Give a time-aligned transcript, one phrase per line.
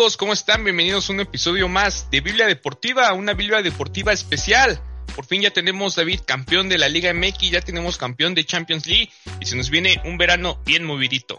[0.00, 0.16] amigos?
[0.16, 0.64] ¿Cómo están?
[0.64, 4.80] Bienvenidos a un episodio más de Biblia Deportiva, una Biblia Deportiva especial.
[5.14, 8.86] Por fin ya tenemos David campeón de la Liga MX, ya tenemos campeón de Champions
[8.86, 9.10] League
[9.40, 11.38] y se nos viene un verano bien movidito.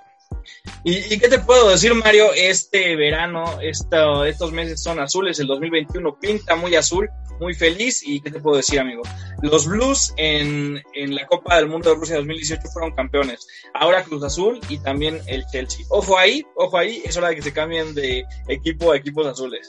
[0.84, 2.34] ¿Y, qué te puedo decir, Mario?
[2.34, 8.02] Este verano, estos meses son azules, el 2021 pinta muy azul, muy feliz.
[8.06, 9.04] ¿Y qué te puedo decir, amigo?
[9.42, 13.48] Los Blues en, en la Copa del Mundo de Rusia 2018 fueron campeones.
[13.74, 15.86] Ahora Cruz Azul y también el Chelsea.
[15.90, 19.68] Ojo ahí, ojo ahí, es hora de que se cambien de equipo a equipos azules.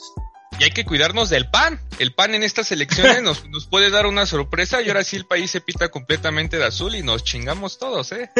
[0.59, 1.79] Y hay que cuidarnos del pan.
[1.99, 5.25] El pan en estas elecciones nos, nos puede dar una sorpresa y ahora sí el
[5.25, 8.29] país se pita completamente de azul y nos chingamos todos, ¿eh?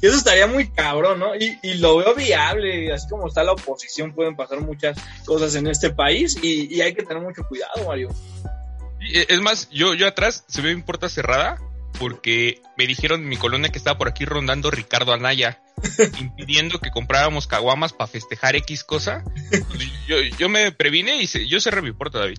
[0.00, 1.34] Y eso estaría muy cabrón, ¿no?
[1.34, 5.66] Y, y, lo veo viable, así como está la oposición, pueden pasar muchas cosas en
[5.66, 8.10] este país y, y hay que tener mucho cuidado, Mario.
[9.00, 11.58] Eh, es más, yo, yo atrás se ve mi puerta cerrada
[11.98, 15.62] porque me dijeron en mi colonia que estaba por aquí rondando Ricardo Anaya,
[16.20, 19.24] impidiendo que compráramos caguamas para festejar X cosa.
[20.06, 22.38] Yo, yo me previne y se, yo cerré mi puerta, David.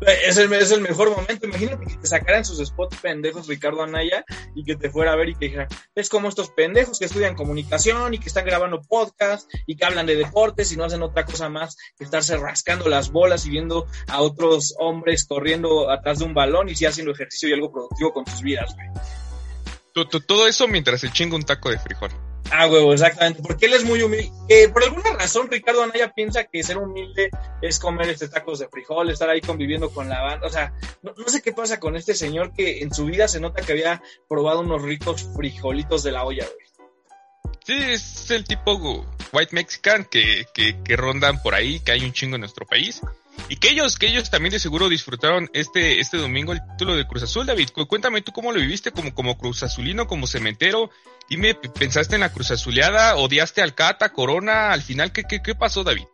[0.00, 1.46] Es el, es el mejor momento.
[1.46, 5.30] Imagínate que te sacaran sus spots pendejos Ricardo Anaya y que te fuera a ver
[5.30, 9.48] y que dijera, es como estos pendejos que estudian comunicación y que están grabando podcast
[9.66, 13.10] y que hablan de deportes y no hacen otra cosa más que estarse rascando las
[13.10, 17.48] bolas y viendo a otros hombres corriendo atrás de un balón y si haciendo ejercicio
[17.48, 18.74] y algo productivo con sus vidas,
[19.92, 22.10] Todo eso mientras se chinga un taco de frijol.
[22.50, 24.30] Ah, huevo, exactamente, porque él es muy humilde.
[24.48, 27.30] Eh, por alguna razón, Ricardo Anaya piensa que ser humilde
[27.62, 30.46] es comer este tacos de frijol, estar ahí conviviendo con la banda.
[30.46, 30.72] O sea,
[31.02, 34.02] no, sé qué pasa con este señor que en su vida se nota que había
[34.28, 36.64] probado unos ricos frijolitos de la olla, güey.
[37.64, 42.12] Sí, es el tipo white mexican que, que, que rondan por ahí, que hay un
[42.12, 43.00] chingo en nuestro país.
[43.48, 47.06] Y que ellos, que ellos también de seguro disfrutaron este, este domingo el título de
[47.06, 47.68] Cruz Azul, David.
[47.88, 50.90] Cuéntame tú cómo lo viviste como, como Cruz Azulino, como cementero.
[51.28, 53.16] Dime, ¿pensaste en la Cruz Azuleada?
[53.16, 54.72] ¿Odiaste al Cata, Corona?
[54.72, 56.06] Al final, ¿qué, qué, qué pasó, David?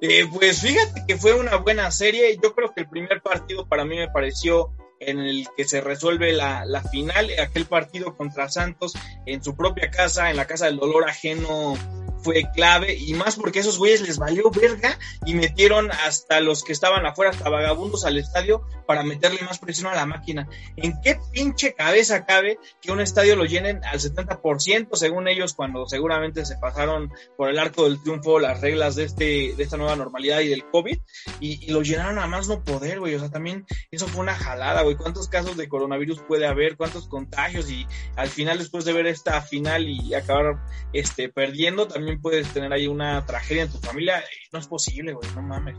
[0.00, 2.38] Eh, pues fíjate que fue una buena serie.
[2.42, 6.32] Yo creo que el primer partido para mí me pareció en el que se resuelve
[6.32, 8.94] la, la, final, aquel partido contra Santos
[9.26, 11.74] en su propia casa, en la casa del dolor ajeno
[12.22, 16.72] fue clave y más porque esos güeyes les valió verga y metieron hasta los que
[16.72, 20.48] estaban afuera, hasta vagabundos al estadio para meterle más presión a la máquina.
[20.76, 25.86] ¿En qué pinche cabeza cabe que un estadio lo llenen al 70% según ellos cuando
[25.86, 29.96] seguramente se pasaron por el arco del triunfo las reglas de, este, de esta nueva
[29.96, 30.98] normalidad y del COVID
[31.40, 33.14] y, lo llenaron a más no poder, güey?
[33.14, 34.96] O sea, también eso fue una jalada, güey.
[34.96, 36.78] ¿Cuántos casos de coronavirus puede haber?
[36.78, 37.70] ¿Cuántos contagios?
[37.70, 37.86] Y
[38.16, 40.56] al final, después de ver esta final y acabar
[40.94, 44.24] este, perdiendo, también puedes tener ahí una tragedia en tu familia.
[44.52, 45.76] No es posible, güey, no mames.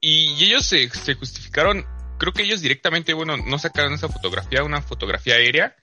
[0.00, 1.86] Y, ellos se, justificaron,
[2.18, 5.76] creo que ellos directamente, bueno, no sacaron esa fotografía, una fotografía aérea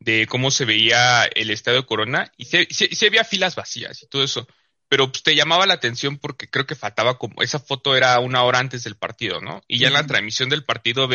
[0.00, 4.22] de cómo se veía el estadio Corona y se, se, había filas vacías y todo
[4.22, 4.46] eso.
[4.88, 8.42] Pero pues, te llamaba la atención porque creo que faltaba como, esa foto era una
[8.42, 9.60] hora antes del partido, ¿no?
[9.68, 11.08] Y ya en la transmisión del partido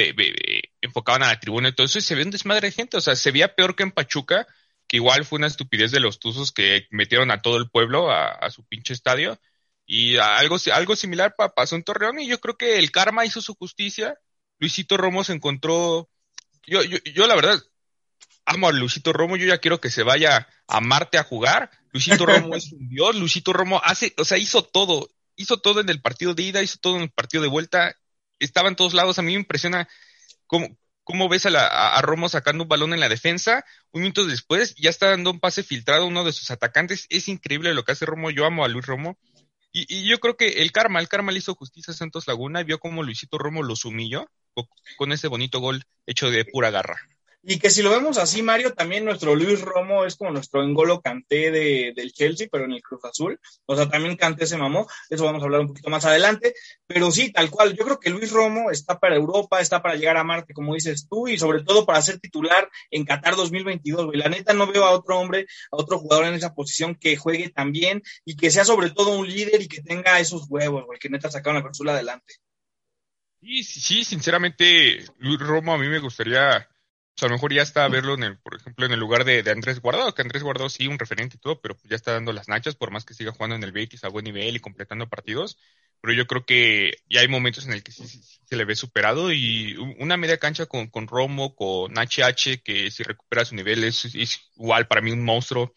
[0.82, 3.02] enfocaban a la tribuna y todo eso y se ve un desmadre de gente, o
[3.02, 4.46] sea, se veía peor que en Pachuca,
[4.92, 8.66] igual fue una estupidez de los Tuzos que metieron a todo el pueblo a, su
[8.66, 9.40] pinche estadio.
[9.86, 13.56] Y algo, algo similar pasó en Torreón y yo creo que el karma hizo su
[13.56, 14.18] justicia.
[14.60, 16.10] Luisito Romo se encontró...
[16.66, 17.62] Yo, yo, yo la verdad
[18.46, 21.72] amo a Luisito Romo, yo ya quiero que se vaya a Marte a jugar.
[21.92, 25.90] Luisito Romo es un dios, Luisito Romo hace, o sea, hizo todo, hizo todo en
[25.90, 27.96] el partido de ida, hizo todo en el partido de vuelta,
[28.40, 29.20] estaba en todos lados.
[29.20, 29.88] A mí me impresiona
[30.48, 34.90] cómo, cómo ves a, Romo sacando un balón en la defensa, un minuto después ya
[34.90, 37.06] está dando un pase filtrado a uno de sus atacantes.
[37.10, 38.32] Es increíble lo que hace Romo.
[38.32, 39.18] Yo amo a Luis Romo.
[39.72, 42.64] Y, yo creo que el karma, el karma le hizo justicia a Santos Laguna y
[42.64, 44.30] vio cómo Luisito Romo los humilló
[44.98, 47.00] con ese bonito gol hecho de pura garra.
[47.46, 51.02] Y que si lo vemos así, Mario, también nuestro Luis Romo es como nuestro engolo
[51.02, 53.38] Canté de, del Chelsea, pero en el Cruz Azul.
[53.66, 56.54] O sea, también Canté se mamó, eso vamos a hablar un poquito más adelante.
[56.88, 60.16] Pero sí, tal cual, yo creo que Luis Romo está para Europa, está para llegar
[60.16, 64.18] a Marte, como dices tú, y sobre todo para ser titular en Qatar 2022, güey.
[64.18, 67.50] La neta no veo a otro hombre, a otro jugador en esa posición que juegue
[67.50, 70.98] tan bien y que sea sobre todo un líder y que tenga esos huevos, güey,
[70.98, 72.36] que neta sacaron la Cruz adelante.
[73.42, 76.66] Sí, sí, sinceramente, Luis Romo a mí me gustaría
[77.16, 79.00] o sea, a lo mejor ya está a verlo, en el, por ejemplo, en el
[79.00, 82.12] lugar de, Andrés Guardado, que Andrés Guardado sí, un referente y todo, pero ya está
[82.12, 84.60] dando las nachas, por más que siga jugando en el Betis a buen nivel y
[84.60, 85.60] completando partidos.
[86.02, 89.32] Pero yo creo que ya hay momentos en el que sí, se le ve superado
[89.32, 94.06] y una media cancha con, con Romo, con HH, que si recupera su nivel es,
[94.56, 95.72] igual para mí un monstruo.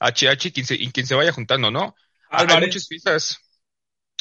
[0.00, 1.94] HH quien se, y quien se vaya juntando, ¿no?
[2.28, 2.56] Álvarez.
[2.56, 3.38] Hay muchas pistas.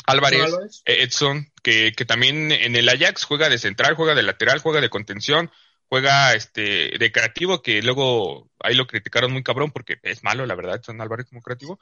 [0.06, 4.80] Álvarez, Edson, que, que también en el Ajax juega de central, juega de lateral, juega
[4.80, 5.52] de contención
[5.92, 10.56] juega este de creativo, que luego ahí lo criticaron muy cabrón porque es malo, la
[10.56, 11.80] verdad, Son Álvarez como creativo.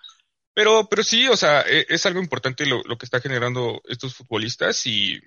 [0.56, 4.16] Pero, pero sí, o sea, e, es, algo importante lo, lo, que está generando estos
[4.16, 5.22] futbolistas y,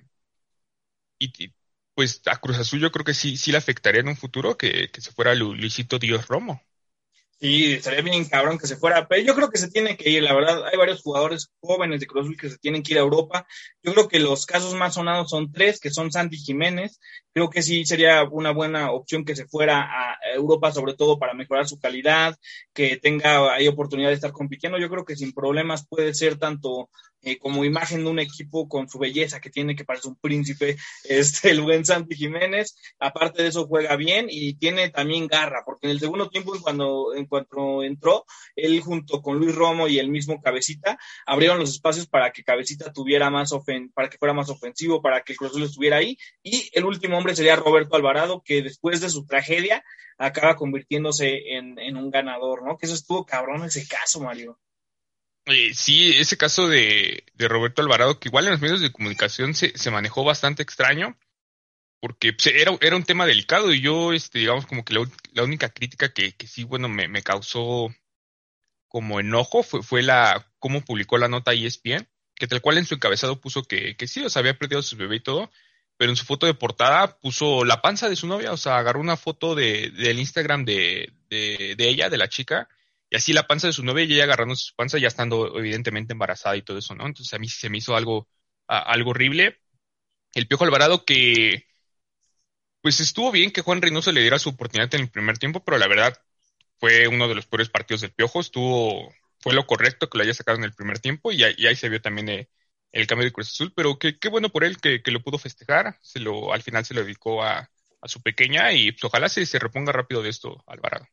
[1.16, 1.54] y,
[1.94, 4.90] pues a Cruz Azul yo creo que sí, sí le afectaría en un futuro que,
[4.90, 6.60] que se fuera Luisito Dios Romo.
[7.42, 10.22] Sí, estaría bien cabrón que se fuera, pero yo creo que se tiene que ir,
[10.22, 13.02] la verdad, hay varios jugadores jóvenes de Cruz Azul que se tienen que ir a
[13.02, 13.48] Europa.
[13.82, 17.00] Yo creo que los casos más sonados son tres, que son Santi Jiménez.
[17.32, 21.34] Creo que sí sería una buena opción que se fuera a Europa, sobre todo para
[21.34, 22.36] mejorar su calidad,
[22.72, 24.78] que tenga ahí oportunidad de estar compitiendo.
[24.78, 26.90] Yo creo que sin problemas puede ser tanto
[27.24, 30.76] eh, como imagen de un equipo con su belleza que tiene que parecer un príncipe,
[31.04, 32.76] este, el buen Santi Jiménez.
[32.98, 37.14] Aparte de eso, juega bien y tiene también garra, porque en el segundo tiempo, cuando,
[37.14, 38.24] en cuanto entró,
[38.56, 42.92] él junto con Luis Romo y el mismo Cabecita, abrieron los espacios para que Cabecita
[42.92, 46.18] tuviera más ofen para que fuera más ofensivo, para que Cruz Azul estuviera ahí.
[46.42, 49.84] Y el último hombre sería Roberto Alvarado, que después de su tragedia
[50.18, 52.76] acaba convirtiéndose en, un ganador, ¿no?
[52.76, 54.58] Que eso estuvo cabrón ese caso, Mario.
[55.46, 59.90] Eh, sí, ese caso de, Roberto Alvarado, que igual en los medios de comunicación se,
[59.90, 61.16] manejó bastante extraño,
[62.00, 66.12] porque pues, era, un tema delicado y yo, este, digamos, como que la, única crítica
[66.12, 67.88] que, sí, bueno, me, causó
[68.88, 73.40] como enojo fue, la cómo publicó la nota ESPN, que tal cual en su encabezado
[73.40, 75.50] puso que, que sí, o sea, había perdido su bebé y todo,
[75.96, 79.00] pero en su foto de portada puso la panza de su novia, o sea, agarró
[79.00, 82.68] una foto de, del Instagram de, de, de ella, de la chica,
[83.12, 86.14] y así la panza de su novia y ella agarrando su panza ya estando evidentemente
[86.14, 87.06] embarazada y todo eso, ¿no?
[87.06, 88.26] Entonces a mí se me hizo algo,
[88.66, 89.60] algo horrible.
[90.34, 91.66] El Piojo Alvarado que,
[92.80, 95.78] pues estuvo bien que Juan Reynoso le diera su oportunidad en el primer tiempo, pero
[95.78, 96.18] la verdad
[96.78, 98.40] fue uno de los peores partidos del Piojo.
[98.40, 101.88] Estuvo, fue lo correcto que lo haya sacado en el primer tiempo y, ahí se
[101.88, 102.48] vio también eh,
[102.92, 105.38] el cambio de Cruz Azul, pero qué, qué bueno por él que, que, lo pudo
[105.38, 105.98] festejar.
[106.02, 109.46] Se lo, al final se lo dedicó a, a su pequeña y pues, ojalá se,
[109.46, 111.06] se reponga rápido de esto, Alvarado.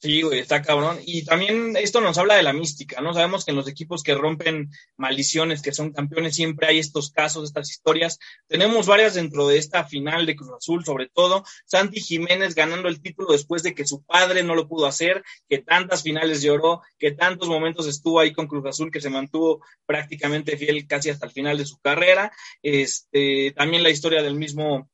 [0.00, 1.00] Sí, güey, está cabrón.
[1.04, 3.12] Y también esto nos habla de la mística, ¿no?
[3.14, 7.42] Sabemos que en los equipos que rompen maldiciones, que son campeones, siempre hay estos casos,
[7.42, 8.20] estas historias.
[8.46, 11.42] Tenemos varias dentro de esta final de Cruz Azul, sobre todo.
[11.64, 15.58] Santi Jiménez ganando el título después de que su padre no lo pudo hacer, que
[15.58, 20.56] tantas finales lloró, que tantos momentos estuvo ahí con Cruz Azul, que se mantuvo prácticamente
[20.56, 22.30] fiel casi hasta el final de su carrera.
[22.62, 24.88] Este, también la historia del mismo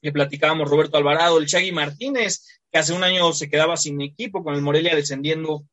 [0.00, 4.42] que platicábamos Roberto Alvarado, el Chagui Martínez, que hace un año se quedaba sin equipo
[4.42, 5.64] con el Morelia descendiendo,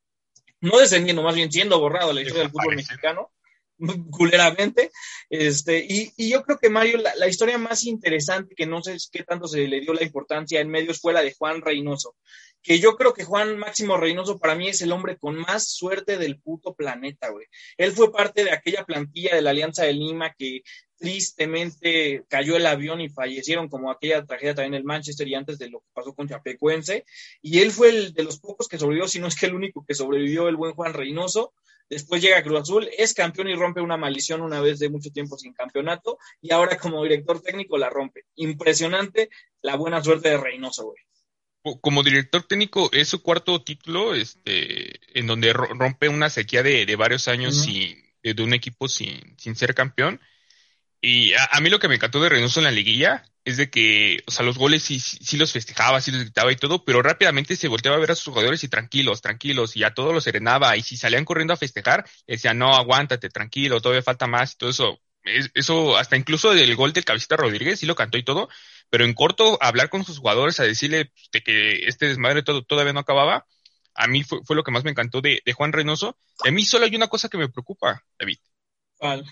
[0.62, 3.32] no descendiendo, más bien siendo borrado la historia del fútbol mexicano,
[4.12, 4.92] culeramente.
[5.30, 8.98] Este, y, y, yo creo que Mario, la, la, historia más interesante, que no sé
[9.12, 12.16] qué tanto se le dio la importancia en medios, fue la de Juan Reynoso.
[12.68, 16.18] Que yo creo que Juan Máximo Reynoso para mí es el hombre con más suerte
[16.18, 17.46] del puto planeta, güey.
[17.78, 20.64] Él fue parte de aquella plantilla de la Alianza de Lima que
[20.98, 25.58] tristemente cayó el avión y fallecieron, como aquella tragedia también en el Manchester y antes
[25.60, 27.06] de lo que pasó con Chapecuense.
[27.42, 29.86] Y él fue el de los pocos que sobrevivió, si no es que el único
[29.88, 31.54] que sobrevivió, el buen Juan Reynoso.
[31.90, 35.38] Después llega Cruz Azul, es campeón y rompe una maldición una vez de mucho tiempo
[35.38, 36.20] sin campeonato.
[36.42, 38.26] Y ahora como director técnico la rompe.
[38.36, 39.30] Impresionante
[39.62, 41.08] la buena suerte de Reynoso, güey
[41.82, 46.96] como director técnico es su cuarto título, este, en donde rompe una sequía de, de
[46.96, 50.20] varios años sin, de un equipo sin, sin ser campeón.
[51.02, 54.24] Y a, mí lo que me encantó de Reynoso en la liguilla es de que,
[54.26, 57.56] o sea, los goles sí, sí, los festejaba, sí los gritaba y todo, pero rápidamente
[57.56, 60.76] se volteaba a ver a sus jugadores y tranquilos, tranquilos, y a todos los serenaba.
[60.76, 64.70] Y si salían corriendo a festejar, decía, no, aguántate, tranquilo, todavía falta más y todo
[64.72, 65.00] eso.
[65.54, 68.50] eso, hasta incluso del gol del Cabecita Rodríguez, sí lo cantó y todo,
[68.90, 72.94] pero en corto, hablar con sus jugadores, a decirle de que este desmadre todo, todavía
[72.94, 73.46] no acababa,
[73.98, 76.18] a mí fue, fue lo que más me encantó de, de Juan Reynoso.
[76.44, 78.38] Y a mí solo hay una cosa que me preocupa, David.
[78.96, 79.26] ¿Cuál?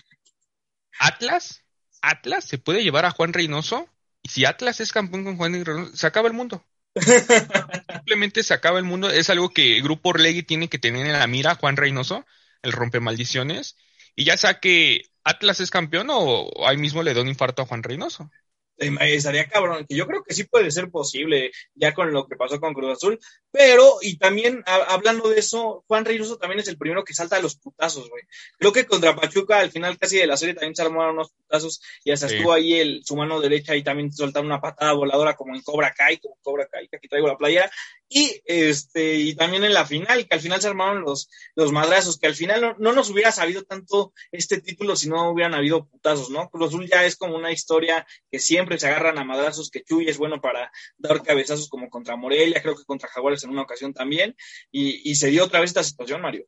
[0.98, 1.62] Atlas,
[2.02, 3.88] Atlas se puede llevar a Juan Reynoso
[4.22, 6.64] y si Atlas es campeón con Juan Reynoso, se acaba el mundo.
[7.94, 9.08] Simplemente se acaba el mundo.
[9.10, 12.26] Es algo que el Grupo Orlegui tiene que tener en la mira, Juan Reynoso,
[12.62, 13.76] el rompe maldiciones.
[14.16, 17.66] Y ya sea que Atlas es campeón o ahí mismo le da un infarto a
[17.66, 18.30] Juan Reynoso
[18.78, 22.60] estaría cabrón, que yo creo que sí puede ser posible ya con lo que pasó
[22.60, 23.18] con Cruz Azul,
[23.50, 27.40] pero y también hablando de eso, Juan Reynoso también es el primero que salta a
[27.40, 28.22] los putazos, güey.
[28.58, 31.80] Creo que contra Pachuca al final casi de la serie también se armaron unos putazos
[32.04, 35.54] y hasta estuvo ahí el, su mano derecha y también soltaron una patada voladora como
[35.54, 37.70] en Cobra Kai, como Cobra Kai, que aquí traigo la playera,
[38.08, 42.18] y este, y también en la final, que al final se armaron los, los madrazos,
[42.18, 45.86] que al final no, no nos hubiera sabido tanto este título si no hubieran habido
[45.86, 46.48] putazos, ¿no?
[46.48, 50.08] Cruz Azul ya es como una historia que siempre se agarran a madrazos, que Chuy
[50.08, 53.92] es bueno para dar cabezazos como contra Morelia, creo que contra Jaguares en una ocasión
[53.92, 54.36] también,
[54.70, 56.46] y, se dio otra vez esta situación, Mario.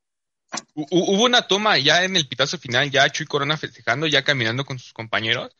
[0.75, 4.79] Hubo una toma ya en el pitazo final, ya Chuy Corona festejando, ya caminando con
[4.79, 5.51] sus compañeros,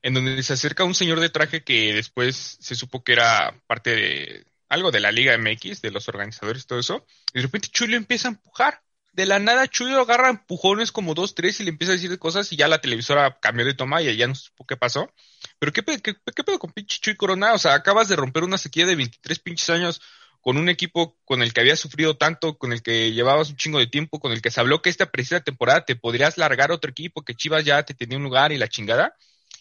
[0.00, 3.94] en donde se acerca un señor de traje que después se supo que era parte
[3.94, 7.88] de algo de la Liga MX, de los organizadores, todo eso, y de repente Chuy
[7.88, 8.82] lo empieza a empujar.
[9.12, 12.50] de la nada Chuy agarra empujones como dos, tres y le empieza a decir cosas
[12.50, 15.12] y ya la televisora cambió de toma y ya no supo qué pasó.
[15.58, 18.56] Pero qué, qué, qué pedo con pinche Chuy Corona, o sea, acabas de romper una
[18.56, 20.00] sequía de 23 pinches años
[20.40, 23.78] con un equipo con el que habías sufrido tanto, con el que llevabas un chingo
[23.78, 26.74] de tiempo, con el que se habló que esta precisa temporada te podrías largar a
[26.74, 29.14] otro equipo, que Chivas ya te tenía un lugar y la chingada,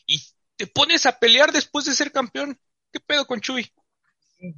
[0.08, 0.24] y
[0.56, 2.60] te pones a pelear después de ser campeón.
[2.92, 3.72] ¿Qué pedo con Chuy?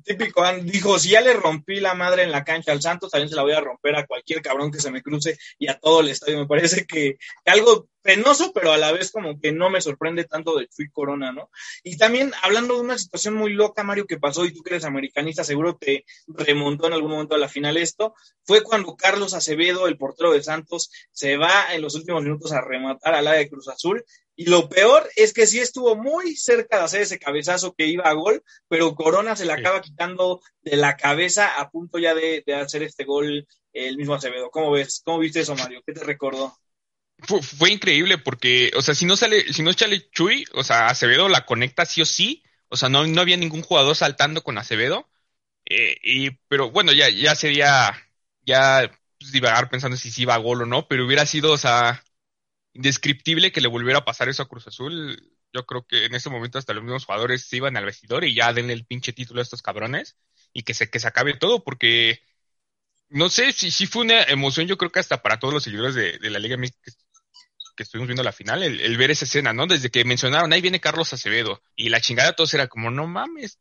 [0.04, 3.36] Típico, dijo, si ya le rompí la madre en la cancha al Santos, también se
[3.36, 6.10] la voy a romper a cualquier cabrón que se me cruce y a todo el
[6.10, 6.40] estadio.
[6.40, 10.58] Me parece que, algo penoso, pero a la vez como que no me sorprende tanto
[10.58, 11.50] de Chuy Corona, ¿no?
[11.84, 14.86] Y también hablando de una situación muy loca, Mario, que pasó, y tú que eres
[14.86, 18.14] americanista, seguro te remontó en algún momento a la final esto,
[18.44, 22.62] fue cuando Carlos Acevedo, el portero de Santos, se va en los últimos minutos a
[22.62, 24.04] rematar al área de Cruz Azul
[24.36, 28.06] y lo peor es que sí estuvo muy cerca de hacer ese cabezazo que iba
[28.06, 32.44] a gol, pero Corona se le acaba quitando de la cabeza a punto ya de,
[32.56, 34.50] hacer este gol el mismo Acevedo.
[34.50, 35.02] ¿Cómo ves?
[35.06, 35.84] ¿Cómo viste eso, Mario?
[35.86, 36.58] ¿Qué te recordó?
[37.20, 41.30] Fue, increíble porque, o sea, si no sale, si no sale Chuy, o sea, Acevedo
[41.30, 45.08] la conecta sí o sí, o sea, no, no había ningún jugador saltando con Acevedo,
[45.66, 47.96] eh, y, pero bueno, ya, ya sería,
[48.46, 51.58] ya pues, divagar pensando si sí iba a gol o no, pero hubiera sido, o
[51.58, 52.04] sea,
[52.74, 55.32] indescriptible que le volviera a pasar eso a Cruz Azul.
[55.54, 58.36] Yo creo que en ese momento hasta los mismos jugadores se iban al vestidor y
[58.36, 60.18] ya denle el pinche título a estos cabrones
[60.54, 62.22] y que se, que se acabe todo porque
[63.10, 65.94] no sé si, si fue una emoción, yo creo que hasta para todos los seguidores
[65.94, 66.92] de, la Liga que,
[67.76, 69.68] que estuvimos viendo la final, el, ver esa escena, ¿no?
[69.68, 73.60] Desde que mencionaron, ahí viene Carlos Acevedo y la chingada todos era como, no mames,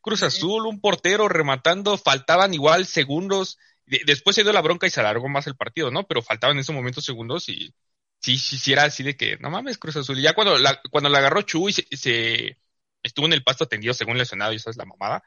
[0.00, 3.58] Cruz Azul, un portero rematando, faltaban igual segundos.
[3.86, 6.06] después se dio la bronca y se alargó más el partido, ¿no?
[6.06, 7.74] Pero faltaban en ese momento segundos y
[8.20, 10.20] sí, sí, era así de que, no mames, Cruz Azul.
[10.20, 12.58] Ya cuando la, cuando la agarró Chuy, se, se,
[13.02, 15.22] estuvo en el pasto tendido según lesionado y esa es la mamada.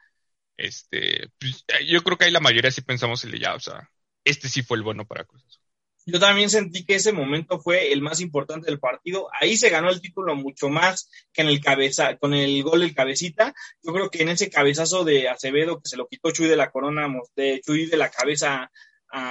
[0.56, 3.90] Este, pues, yo creo que ahí la mayoría sí pensamos el de ya, o sea,
[4.24, 5.62] este sí fue el bueno para Cruz Azul.
[6.06, 9.28] Yo también sentí que ese momento fue el más importante del partido.
[9.38, 12.94] Ahí se ganó el título mucho más que en el cabeza, con el gol del
[12.94, 13.54] cabecita.
[13.82, 16.70] Yo creo que en ese cabezazo de Acevedo que se lo quitó Chuy de la
[16.70, 17.06] corona,
[17.36, 18.70] de Chuy de la cabeza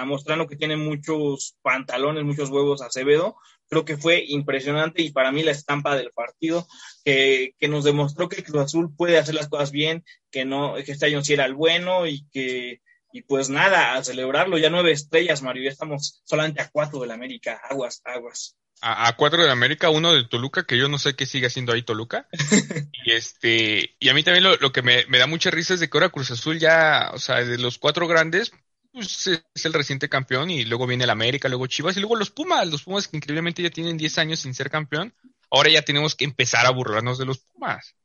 [0.05, 3.37] mostrando que tiene muchos pantalones, muchos huevos Acevedo.
[3.69, 6.67] Creo que fue impresionante y para mí la estampa del partido
[7.05, 11.05] que, nos demostró que Cruz Azul puede hacer las cosas bien, que no, que este
[11.05, 12.81] año sí era el bueno y que,
[13.13, 17.11] y pues nada, a celebrarlo, ya nueve estrellas, Mario, ya estamos solamente a cuatro del
[17.11, 18.55] América, aguas, aguas.
[18.81, 21.83] A, cuatro del América, uno de Toluca, que yo no sé qué sigue haciendo ahí
[21.83, 22.27] Toluca.
[23.05, 25.89] y este, y a mí también lo, que me, me, da mucha risa es de
[25.89, 28.53] que ahora Cruz Azul ya, o sea, de los cuatro grandes,
[28.91, 32.31] pues, es el reciente campeón y luego viene el América, luego Chivas y luego los
[32.31, 35.13] Pumas, los Pumas que increíblemente ya tienen 10 años sin ser campeón,
[35.49, 37.95] ahora ya tenemos que empezar a burlarnos de los Pumas.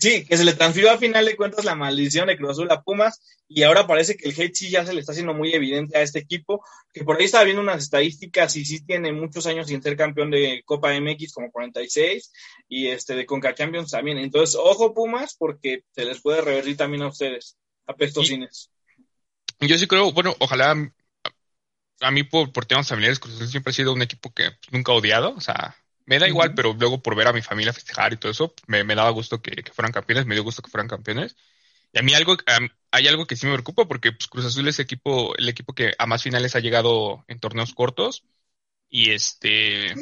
[0.00, 2.80] Sí, que se le transfirió a final de cuentas la maldición de Cruz Azul a
[2.80, 5.98] Pumas y ahora parece que el hate sí ya se le está haciendo muy evidente
[5.98, 9.66] a este equipo, que por ahí estaba viendo unas estadísticas y sí tiene muchos años
[9.66, 12.32] sin ser campeón de Copa MX como 46
[12.68, 14.16] y este de Conca Champions también.
[14.16, 18.70] Entonces, ojo Pumas porque se les puede revertir también a ustedes, a Pestocines.
[19.60, 20.74] Yo sí creo, bueno, ojalá
[22.00, 24.96] a mí por, temas familiares, Cruz Azul siempre ha sido un equipo que nunca he
[24.96, 25.76] odiado, o sea,
[26.06, 28.82] me da igual, pero luego por ver a mi familia festejar y todo eso, me,
[28.82, 31.36] daba gusto que, fueran campeones, me dio gusto que fueran campeones.
[31.92, 32.36] Y a mí algo,
[32.90, 35.74] hay algo que sí me preocupa porque pues, Cruz Azul es el equipo, el equipo
[35.74, 38.24] que a más finales ha llegado en torneos cortos.
[38.88, 39.94] Y este,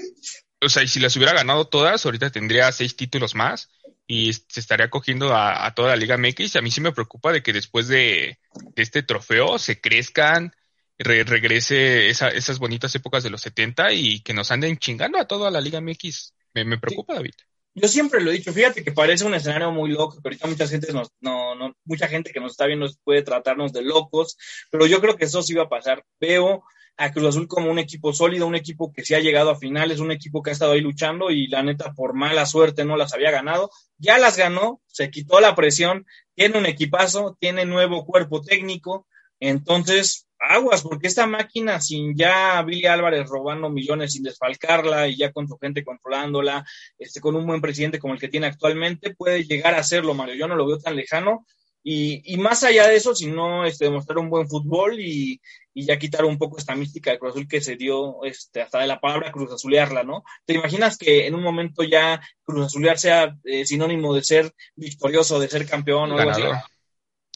[0.61, 3.71] o sea, y si las hubiera ganado todas, ahorita tendría seis títulos más
[4.11, 6.57] y se estaría cogiendo a, toda la Liga MX.
[6.57, 8.39] A mí sí me preocupa de que después de,
[8.75, 10.53] este trofeo se crezcan,
[10.97, 15.61] regrese esas bonitas épocas de los 70 y que nos anden chingando a toda la
[15.61, 16.33] Liga MX.
[16.55, 17.35] Me, preocupa, David.
[17.75, 20.67] Yo siempre lo he dicho, fíjate que parece un escenario muy loco, que ahorita mucha
[20.67, 24.39] gente nos, no, no, mucha gente que nos está viendo puede tratarnos de locos,
[24.71, 26.03] pero yo creo que eso sí va a pasar.
[26.19, 26.65] Veo
[26.99, 30.01] a Cruz Azul como un equipo sólido, un equipo que sí ha llegado a finales,
[30.01, 33.15] un equipo que ha estado ahí luchando y la neta por mala suerte no las
[33.15, 38.43] había ganado, ya las ganó, se quitó la presión, tiene un equipazo, tiene nuevo cuerpo
[38.43, 39.07] técnico,
[39.39, 45.31] entonces aguas, porque esta máquina sin ya Billy Álvarez robando millones sin desfalcarla y ya
[45.31, 46.67] con su gente controlándola,
[46.99, 50.35] este, con un buen presidente como el que tiene actualmente, puede llegar a serlo, Mario.
[50.35, 51.47] Yo no lo veo tan lejano
[51.91, 55.41] y, más allá de eso, si no este, demostrar un buen fútbol y,
[55.75, 58.89] ya quitar un poco esta mística de Cruz Azul que se dio este, hasta de
[58.89, 60.25] la palabra Cruz Azulearla, ¿no?
[60.45, 65.39] ¿Te imaginas que en un momento ya Cruz Azulear sea eh, sinónimo de ser victorioso,
[65.39, 66.43] de ser campeón o algo así?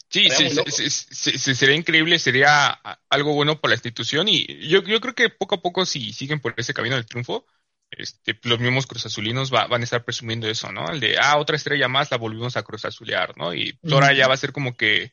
[0.09, 0.49] Sí, sí,
[1.39, 2.79] sí, sería increíble, sería
[3.09, 6.41] algo bueno para la institución y yo, yo creo que poco a poco si siguen
[6.41, 7.47] por ese camino del triunfo,
[7.97, 10.87] este, los mismos cruzazulinos van a estar presumiendo eso, ¿no?
[10.89, 13.53] El de, ah, otra estrella más la volvimos a cruzazulear, ¿no?
[13.53, 15.11] Y ahora ya va a ser como que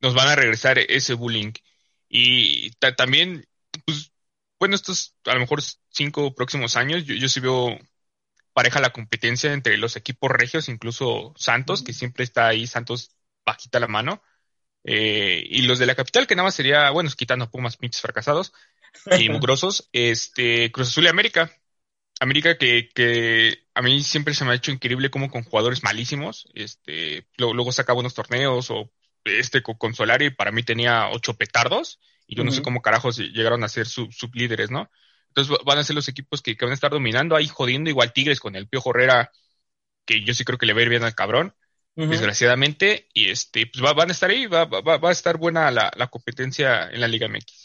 [0.00, 1.52] nos van a regresar ese bullying.
[2.08, 3.46] Y también,
[4.58, 7.78] bueno, estos a lo mejor cinco próximos años, yo, yo sí veo
[8.52, 13.80] pareja la competencia entre los equipos regios, incluso Santos, que siempre está ahí, Santos bajita
[13.80, 14.22] la mano,
[14.84, 18.52] eh, y los de la capital, que nada más sería, bueno, quitando Pumas pinches fracasados
[19.18, 21.50] y mugrosos, este, Cruz Azul y América.
[22.22, 26.48] América que, que a mí siempre se me ha hecho increíble como con jugadores malísimos,
[26.54, 28.90] este, luego, luego saca buenos torneos o
[29.24, 33.62] este con Solari para mí tenía ocho petardos y yo no sé cómo carajos llegaron
[33.62, 34.90] a ser sublíderes, ¿no?
[35.28, 38.40] Entonces van a ser los equipos que, van a estar dominando ahí jodiendo igual Tigres
[38.40, 39.32] con el Piojo Herrera,
[40.04, 41.54] que yo sí creo que le va a ir bien al cabrón,
[41.94, 45.90] desgraciadamente, y este, pues van a estar ahí, va, va, va a estar buena la,
[45.94, 47.61] la, competencia en la Liga MX.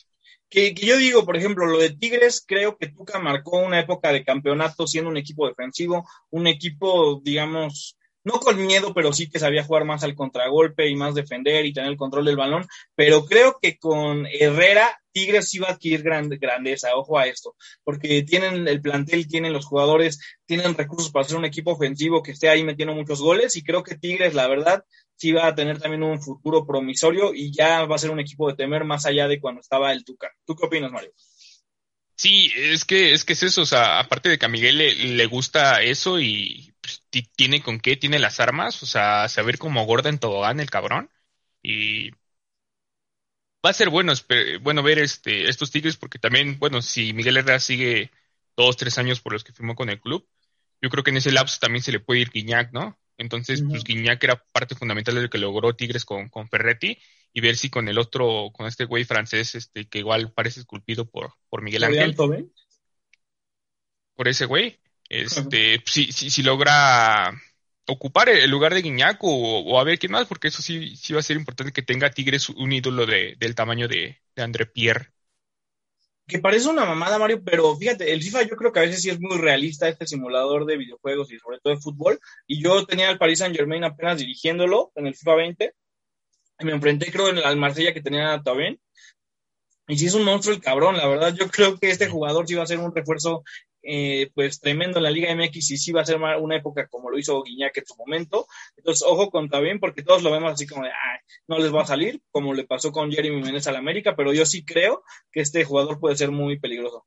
[0.49, 4.11] Que, que, yo digo, por ejemplo, lo de Tigres, creo que Tuca marcó una época
[4.11, 9.39] de campeonato siendo un equipo defensivo, un equipo, digamos, no con miedo, pero sí que
[9.39, 12.67] sabía jugar más al contragolpe y más defender y tener el control del balón.
[12.93, 18.21] Pero creo que con Herrera, Tigres sí va a adquirir grandeza, ojo a esto, porque
[18.21, 22.49] tienen el plantel, tienen los jugadores, tienen recursos para ser un equipo ofensivo que esté
[22.49, 24.83] ahí metiendo muchos goles y creo que Tigres, la verdad,
[25.15, 28.47] sí va a tener también un futuro promisorio y ya va a ser un equipo
[28.47, 30.31] de temer más allá de cuando estaba el Tuca.
[30.45, 31.11] ¿Tú qué opinas, Mario?
[32.15, 35.25] Sí, es que es que es eso, o sea, aparte de que a Miguel le
[35.25, 37.03] gusta eso y pues,
[37.35, 41.09] tiene con qué, tiene las armas, o sea, saber cómo gorda en tobogán el cabrón.
[41.63, 42.11] Y
[43.67, 44.13] va a ser bueno,
[44.61, 48.11] bueno ver este, estos Tigres, porque también, bueno, si Miguel Herrera sigue
[48.55, 50.25] dos, tres años por los que firmó con el club,
[50.81, 52.97] yo creo que en ese lapso también se le puede ir Guiñac, ¿no?
[53.17, 56.97] Entonces, pues Guiñac era parte fundamental de lo que logró Tigres con, con Ferretti
[57.33, 61.09] y ver si con el otro, con este güey francés, este, que igual parece esculpido
[61.09, 62.15] por, por Miguel Ángel.
[64.15, 67.31] Por ese güey, este, si, si, si, logra
[67.87, 71.19] ocupar el lugar de Guiñac o, a ver quién más, porque eso sí, sí va
[71.19, 75.11] a ser importante que tenga Tigres un ídolo de, del tamaño de, de André Pierre.
[76.27, 79.09] Que parece una mamada, Mario, pero fíjate, el FIFA yo creo que a veces sí
[79.09, 82.19] es muy realista este simulador de videojuegos y sobre todo de fútbol.
[82.45, 85.73] Y yo tenía al Paris Saint Germain apenas dirigiéndolo en el FIFA 20.
[86.59, 88.77] Y me enfrenté, creo, en el Marsella que tenía también.
[89.87, 91.33] Y sí es un monstruo el cabrón, la verdad.
[91.33, 93.43] Yo creo que este jugador sí va a ser un refuerzo
[93.89, 97.09] eh, pues tremendo en la Liga MX y sí va a ser una época como
[97.09, 98.45] lo hizo Guiñac en su momento.
[98.75, 100.91] Entonces, ojo con bien porque todos lo vemos así como de,
[101.47, 104.45] no les va a salir, como le pasó con Jeremy Menez al América, pero yo
[104.45, 107.05] sí creo que este jugador puede ser muy peligroso.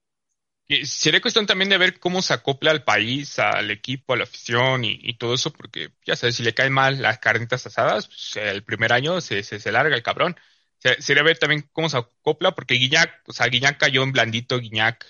[0.85, 4.83] sería cuestión también de ver cómo se acopla al país, al equipo, a la afición
[4.85, 8.65] y, todo eso, porque ya sabes, si le caen mal las carnitas asadas, pues, el
[8.65, 10.37] primer año se, se, larga el cabrón.
[10.99, 15.07] sería ver también cómo se acopla, porque Guiñac, o sea, Guiñac cayó en blandito, Guiñac,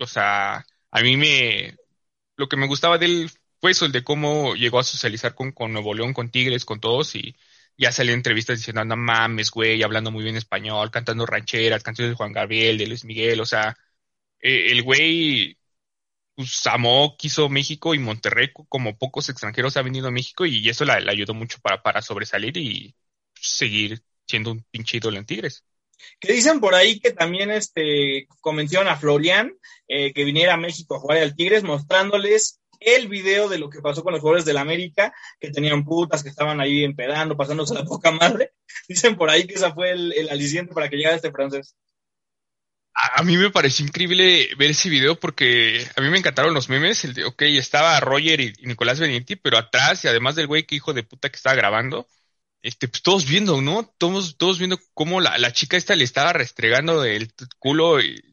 [0.00, 1.76] o sea, a mí me,
[2.36, 5.52] lo que me gustaba de él fue eso, el de cómo llegó a socializar con,
[5.52, 7.36] con Nuevo León, con Tigres, con todos y
[7.76, 12.12] ya salía en entrevistas diciendo, no mames, güey, hablando muy bien español, cantando rancheras, canciones
[12.12, 13.76] de Juan Gabriel, de Luis Miguel, o sea,
[14.40, 15.58] eh, el güey
[16.34, 20.84] pues, amó, quiso México y Monterrey, como pocos extranjeros ha venido a México y eso
[20.84, 22.96] le, ayudó mucho para, para sobresalir y
[23.34, 25.64] seguir siendo un pinche ídolo en Tigres.
[26.20, 29.52] Que dicen por ahí que también este, convencieron a Florian
[29.88, 33.80] eh, que viniera a México a jugar al Tigres, mostrándoles el video de lo que
[33.80, 37.84] pasó con los jugadores del América, que tenían putas, que estaban ahí empedando, pasándose la
[37.84, 38.52] poca madre.
[38.88, 41.76] Dicen por ahí que esa fue el, el aliciente para que llegara este francés.
[42.94, 47.04] A mí me pareció increíble ver ese video porque a mí me encantaron los memes.
[47.04, 50.74] El de, ok, estaba Roger y, Nicolás Benetti, pero atrás, y además del güey que
[50.74, 52.06] hijo de puta que estaba grabando,
[52.62, 53.92] este, pues todos viendo, ¿no?
[53.98, 58.32] Todos, todos viendo cómo la, la chica esta le estaba restregando el culo y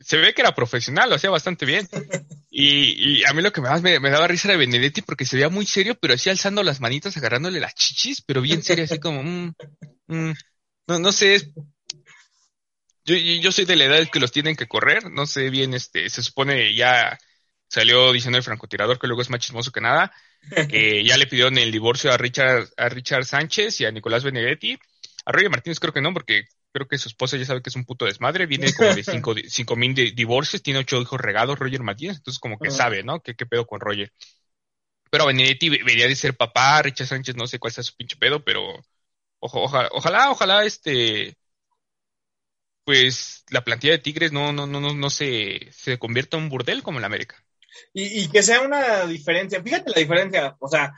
[0.00, 1.88] se ve que era profesional, lo hacía bastante bien.
[2.52, 5.48] Y, y a mí lo que más me, daba risa era Benedetti porque se veía
[5.48, 9.22] muy serio, pero así alzando las manitas, agarrándole las chichis, pero bien serio, así como,
[9.22, 9.54] mm,
[10.08, 10.32] mm,
[10.88, 11.52] no, no sé,
[13.04, 16.10] yo, yo soy de la edad que los tienen que correr, no sé bien, este,
[16.10, 17.16] se supone ya
[17.68, 20.12] salió diciendo el francotirador que luego es más chismoso que nada,
[20.68, 24.78] que ya le pidieron el divorcio a Richard, a Richard Sánchez y a Nicolás Benedetti.
[25.24, 27.76] A Roger Martínez creo que no, porque creo que su esposa ya sabe que es
[27.76, 31.82] un puto desmadre, viene como de cinco, cinco mil divorcios, tiene ocho hijos regados Roger
[31.82, 33.20] Martínez, entonces como que sabe, ¿no?
[33.20, 34.12] ¿Qué, qué pedo con Roger?
[35.10, 38.44] Pero Benedetti venía de ser papá, Richard Sánchez no sé cuál sea su pinche pedo,
[38.44, 38.80] pero
[39.40, 41.36] ojo, ojalá, ojalá, ojalá este
[42.84, 46.48] pues la plantilla de Tigres no, no, no, no, no se, se convierta en un
[46.48, 47.44] burdel como en la América.
[47.92, 50.92] Y, que sea una diferencia, fíjate la diferencia, o sea,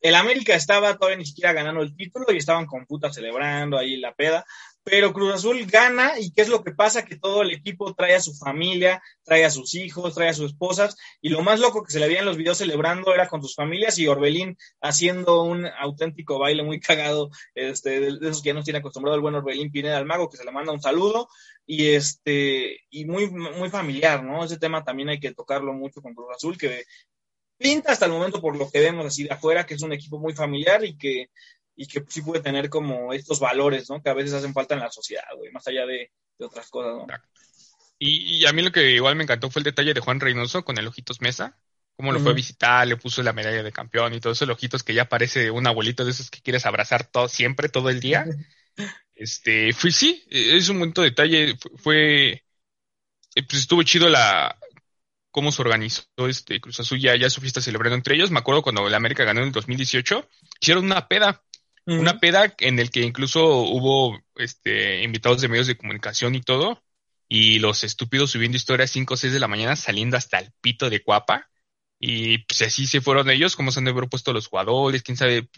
[0.00, 3.96] el América estaba todavía ni siquiera ganando el título y estaban con puta celebrando ahí
[3.96, 4.44] la peda,
[4.88, 7.04] pero Cruz Azul gana y ¿qué es lo que pasa?
[7.04, 10.52] Que todo el equipo trae a su familia, trae a sus hijos, trae a sus
[10.52, 13.42] esposas y lo más loco que se le veía en los videos celebrando era con
[13.42, 18.54] sus familias y Orbelín haciendo un auténtico baile muy cagado, este, de, esos que ya
[18.54, 21.28] nos tiene acostumbrado el buen Orbelín Pineda al mago, que se le manda un saludo
[21.66, 24.44] y este, y muy, muy familiar, ¿no?
[24.44, 26.84] Ese tema también hay que tocarlo mucho con Cruz Azul, que
[27.58, 30.20] pinta hasta el momento por lo que vemos así de afuera, que es un equipo
[30.20, 31.30] muy familiar y que
[31.76, 34.02] y que sí puede tener como estos valores, ¿no?
[34.02, 37.06] Que a veces hacen falta en la sociedad, güey, más allá de, otras cosas, ¿no?
[37.98, 40.64] Y, y, a mí lo que igual me encantó fue el detalle de Juan Reynoso
[40.64, 41.56] con el Ojitos Mesa,
[41.96, 44.50] cómo lo fue a visitar, le puso la medalla de campeón y todo eso, el
[44.50, 48.00] Ojitos que ya parece un abuelito de esos que quieres abrazar todo, siempre, todo el
[48.00, 48.26] día.
[49.14, 54.58] este, fue sí, es un bonito detalle, fue, eh, pues estuvo chido la,
[55.36, 58.30] cómo se organizó este Cruz Azul ya, ya su fiesta celebrando entre ellos.
[58.30, 60.26] Me acuerdo cuando la América ganó en el 2018,
[60.62, 61.42] hicieron una peda
[61.86, 66.82] una peda en el que incluso hubo este, invitados de medios de comunicación y todo,
[67.28, 70.90] y los estúpidos subiendo historias 5 o 6 de la mañana saliendo hasta el pito
[70.90, 71.48] de cuapa.
[71.98, 75.16] Y pues así se fueron ellos, como se han de haber puesto los jugadores, quién
[75.16, 75.48] sabe.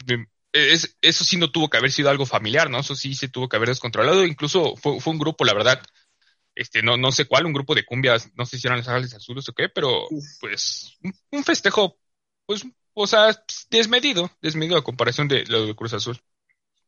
[0.53, 2.79] Es, eso sí no tuvo que haber sido algo familiar, ¿no?
[2.79, 4.25] Eso sí se tuvo que haber descontrolado.
[4.25, 5.83] Incluso fue, fue un grupo, la verdad,
[6.59, 9.15] este, no, no sé cuál, un grupo de cumbias, no sé si eran las Ángeles
[9.15, 10.09] Azules o qué, pero
[10.41, 10.99] pues
[11.31, 11.99] un festejo,
[12.47, 12.65] pues
[12.99, 16.21] o sea, desmedido, desmedido a comparación de lo de Cruz Azul.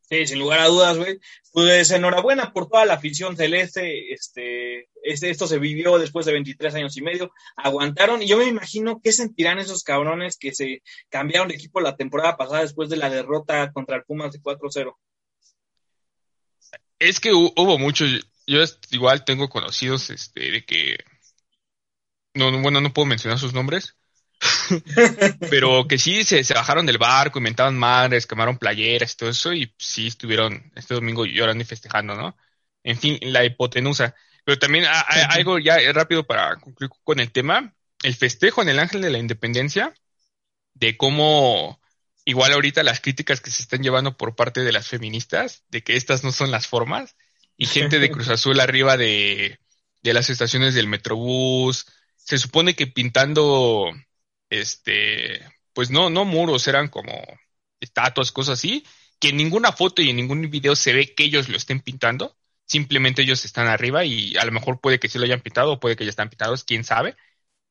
[0.09, 1.21] Sí, sin lugar a dudas, güey.
[1.53, 4.13] Pues enhorabuena por toda la afición celeste.
[4.13, 7.33] Este, este, esto se vivió después de 23 años y medio.
[7.57, 8.21] Aguantaron.
[8.21, 12.37] Y yo me imagino qué sentirán esos cabrones que se cambiaron de equipo la temporada
[12.37, 14.97] pasada después de la derrota contra el Pumas de 4-0.
[16.99, 18.11] Es que hubo muchos.
[18.49, 18.59] Yo
[18.91, 20.99] igual tengo conocidos este, de que.
[22.35, 23.95] No, bueno, no puedo mencionar sus nombres
[25.51, 29.73] pero que sí se, bajaron del barco, inventaban madres, quemaron playeras y todo eso, y
[29.79, 32.37] sí estuvieron este domingo llorando y festejando, ¿no?
[32.83, 34.15] En fin, la hipotenusa.
[34.45, 38.79] Pero también hay, algo ya rápido para concluir con el tema, el festejo en el
[38.79, 39.95] Ángel de la Independencia,
[40.75, 41.81] de cómo
[42.25, 45.97] igual ahorita las críticas que se están llevando por parte de las feministas, de que
[45.97, 47.17] estas no son las formas,
[47.57, 49.59] y gente de Cruz Azul arriba de,
[50.03, 53.93] de las estaciones del Metrobús, se supone que pintando
[54.51, 55.41] este,
[55.73, 57.13] pues no, no muros, eran como
[57.81, 58.85] estatuas, cosas así,
[59.19, 62.37] que en ninguna foto y en ningún video se ve que ellos lo estén pintando,
[62.67, 65.81] simplemente ellos están arriba y a lo mejor puede que sí lo hayan pintado o
[65.81, 67.17] puede que ya están pintados, quién sabe,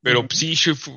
[0.02, 0.54] pero sí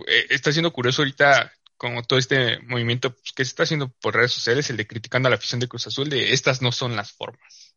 [0.08, 4.16] eh, está siendo curioso ahorita como todo este movimiento pues, que se está haciendo por
[4.16, 6.96] redes sociales, el de criticando a la afición de Cruz Azul, de estas no son
[6.96, 7.76] las formas.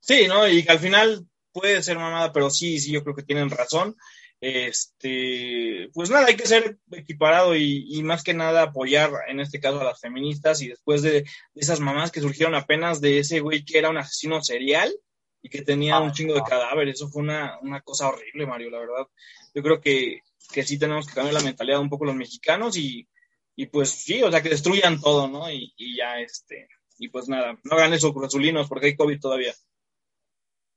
[0.00, 0.46] Sí, ¿no?
[0.46, 3.96] Y que al final puede ser mamada, pero sí, sí, yo creo que tienen razón.
[4.40, 9.80] Este, pues nada, hay que ser equiparado y, más que nada apoyar en este caso
[9.80, 11.24] a las feministas y después de,
[11.56, 14.94] esas mamás que surgieron apenas de ese güey que era un asesino serial
[15.42, 19.06] y que tenía un chingo de cadáveres, eso fue una, cosa horrible, Mario, la verdad.
[19.54, 20.20] Yo creo que,
[20.52, 23.08] que sí tenemos que cambiar la mentalidad un poco los mexicanos y,
[23.56, 25.50] y pues sí, o sea, que destruyan todo, ¿no?
[25.50, 29.54] Y, y ya, este, y pues nada, no hagan eso, azulinos, porque hay COVID todavía.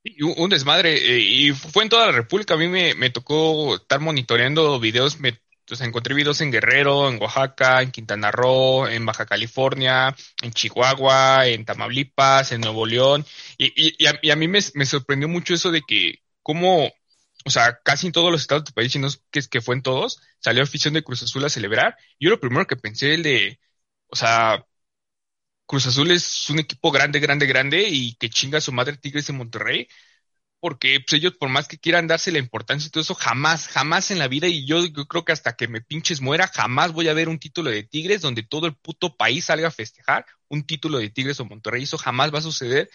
[0.03, 2.55] Y un, desmadre, eh, y fue en toda la República.
[2.55, 5.39] A mí me, tocó estar monitoreando videos, me,
[5.79, 11.65] encontré videos en Guerrero, en Oaxaca, en Quintana Roo, en Baja California, en Chihuahua, en
[11.65, 13.25] Tamaulipas, en Nuevo León.
[13.57, 16.91] Y, y, a, mí me, sorprendió mucho eso de que, como,
[17.45, 19.83] o sea, casi en todos los estados del país, sino que, es que fue en
[19.83, 21.95] todos, salió afición de Cruz Azul a celebrar.
[22.19, 23.59] Yo lo primero que pensé, el de,
[24.07, 24.65] o sea,
[25.71, 29.27] Cruz Azul es un equipo grande, grande, grande y que chinga a su madre Tigres
[29.27, 29.87] de Monterrey,
[30.59, 34.11] porque pues, ellos por más que quieran darse la importancia y todo eso, jamás, jamás
[34.11, 37.13] en la vida, y yo, creo que hasta que me pinches muera, jamás voy a
[37.13, 40.97] ver un título de Tigres donde todo el puto país salga a festejar un título
[40.97, 42.89] de Tigres o Monterrey, eso jamás va a suceder.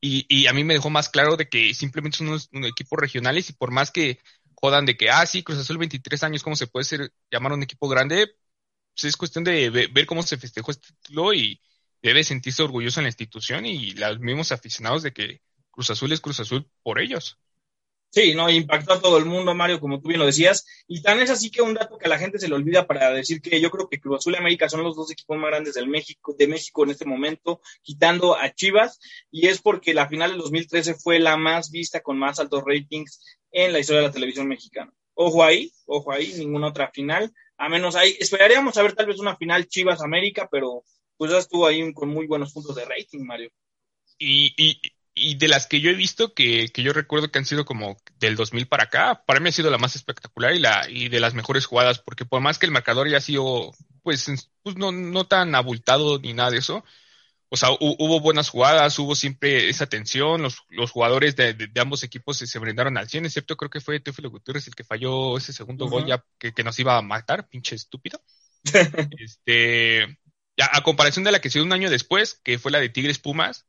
[0.00, 3.52] Y, a mí me dejó más claro de que simplemente son unos, equipos regionales y
[3.52, 4.20] por más que
[4.54, 7.62] jodan de que, ah, sí, Cruz Azul 23 años, ¿cómo se puede ser, llamar un
[7.62, 8.28] equipo grande?
[8.94, 11.60] Pues es cuestión de ver cómo se festejó este título y,
[12.02, 16.20] debe sentirse orgulloso en la institución y los mismos aficionados de que Cruz Azul es
[16.20, 17.38] Cruz Azul por ellos.
[18.14, 20.66] Sí, no, impactó a todo el mundo, Mario, como tú bien lo decías.
[20.86, 23.10] Y tan es así que un dato que a la gente se le olvida para
[23.10, 25.74] decir que yo creo que Cruz Azul y América son los dos equipos más grandes
[25.74, 29.00] del México, de México en este momento, quitando a Chivas.
[29.30, 33.24] Y es porque la final del 2013 fue la más vista con más altos ratings
[33.50, 34.92] en la historia de la televisión mexicana.
[35.14, 37.32] Ojo ahí, ojo ahí, ninguna otra final.
[37.56, 40.84] A menos ahí, esperaríamos a ver tal vez una final Chivas América, pero
[41.16, 43.50] pues ya estuvo ahí con muy buenos puntos de rating, Mario.
[44.18, 44.80] Y, y,
[45.14, 47.96] y de las que yo he visto, que, que, yo recuerdo que han sido como
[48.18, 51.20] del 2000 para acá, para mí ha sido la más espectacular y, la, y de
[51.20, 53.72] las mejores jugadas, porque por más que el marcador ya ha sido,
[54.02, 54.26] pues,
[54.62, 56.84] pues no, no tan abultado ni nada de eso,
[57.54, 62.02] o sea, hubo buenas jugadas, hubo siempre esa tensión, los, los jugadores de, de, ambos
[62.02, 65.36] equipos se, se, brindaron al 100, excepto creo que fue Teófilo Gutiérrez el que falló
[65.36, 68.22] ese segundo gol ya que, que, nos iba a matar, pinche estúpido.
[69.18, 70.18] este,
[70.56, 72.88] ya, a comparación de la que se dio un año después, que fue la de
[72.88, 73.66] Tigres Pumas,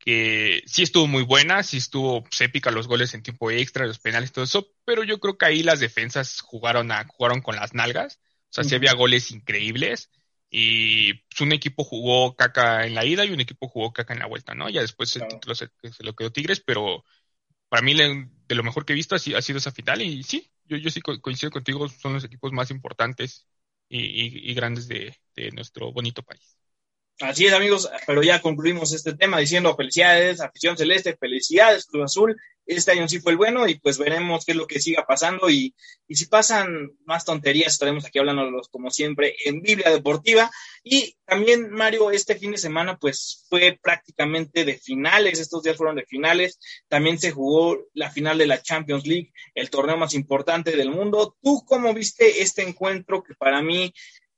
[0.00, 3.98] que sí estuvo muy buena, sí estuvo pues, épica los goles en tiempo extra, los
[3.98, 7.74] penales, todo eso, pero yo creo que ahí las defensas jugaron, a, jugaron con las
[7.74, 8.18] nalgas,
[8.50, 10.10] o sea, sí había goles increíbles
[10.50, 14.20] y pues, un equipo jugó caca en la ida y un equipo jugó caca en
[14.20, 14.68] la vuelta, ¿no?
[14.68, 15.68] Ya después el título se,
[16.00, 17.04] lo quedó Tigres, pero
[17.68, 20.22] para mí de lo mejor que he visto ha sido, ha sido esa final y
[20.24, 23.46] sí, yo, yo sí coincido contigo, son los equipos más importantes
[23.90, 26.59] y, y, grandes de, de nuestro bonito país.
[27.20, 32.36] Así es, amigos, pero ya concluimos este tema diciendo felicidades, afición celeste, felicidades, Cruz Azul.
[32.64, 35.50] Este año sí fue el bueno y pues veremos qué es lo que siga pasando
[35.50, 35.74] y,
[36.08, 40.50] y si pasan más tonterías estaremos aquí hablándolos como siempre en Biblia Deportiva.
[40.82, 45.96] Y también, Mario, este fin de semana pues fue prácticamente de finales, estos días fueron
[45.96, 46.58] de finales.
[46.88, 51.36] También se jugó la final de la Champions League, el torneo más importante del mundo.
[51.42, 53.92] ¿Tú cómo viste este encuentro que para mí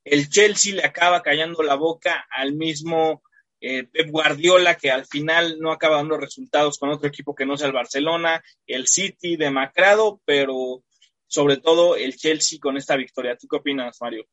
[0.05, 3.23] el Chelsea le acaba callando la boca al mismo
[3.61, 7.57] eh, Pep Guardiola, que al final no acaba dando resultados con otro equipo que no
[7.57, 10.83] sea el Barcelona, el City demacrado, pero
[11.29, 13.37] sobre todo el Chelsea con esta victoria.
[13.37, 14.27] ¿Tú qué opinas, Mario?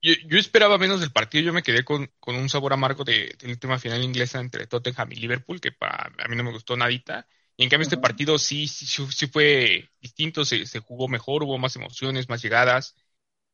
[0.00, 3.78] Yo, esperaba menos del partido, yo me quedé con, un sabor amargo de, la última
[3.80, 7.26] final inglesa entre Tottenham y Liverpool, que para, a mí no me gustó nadita.
[7.56, 11.58] Y en cambio este partido sí, sí, sí fue distinto, se, se jugó mejor, hubo
[11.58, 12.94] más emociones, más llegadas.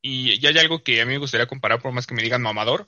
[0.06, 2.42] Y ya hay algo que a mí me gustaría comparar, por más que me digan
[2.42, 2.86] mamador,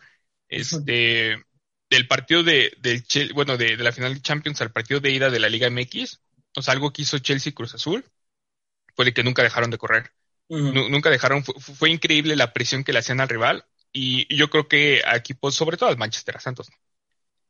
[0.48, 1.42] este,
[1.88, 5.40] del partido de, del bueno, de, la final de Champions al partido de ida de
[5.40, 6.20] la Liga MX,
[6.54, 8.04] o sea, algo que hizo Chelsea Cruz Azul,
[8.94, 10.12] fue de que nunca dejaron de correr.
[10.50, 15.00] Nunca dejaron, fue, increíble la presión que le hacían al rival, y, yo creo que
[15.06, 16.68] a equipos, sobre todo al Manchester, a Santos,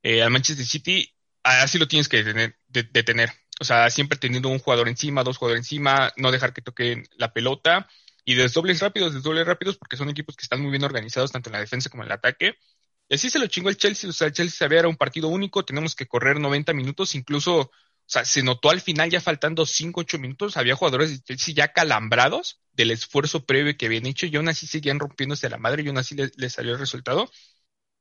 [0.04, 3.32] eh, al Manchester City, así lo tienes que detener, detener.
[3.58, 7.32] O sea, siempre teniendo un jugador encima, dos jugadores encima, no dejar que toquen la
[7.32, 7.88] pelota
[8.26, 11.54] y desdobles rápidos, desdobles rápidos, porque son equipos que están muy bien organizados tanto en
[11.54, 12.56] la defensa como en el ataque.
[13.08, 15.28] Y así se lo chingó el Chelsea, o sea, el Chelsea sabía era un partido
[15.28, 17.70] único, tenemos que correr 90 minutos, incluso, o
[18.04, 21.72] sea, se notó al final ya faltando 5, 8 minutos, había jugadores de Chelsea ya
[21.72, 25.88] calambrados del esfuerzo previo que habían hecho y aún así seguían rompiéndose la madre y
[25.88, 27.30] aún así les, salió el resultado.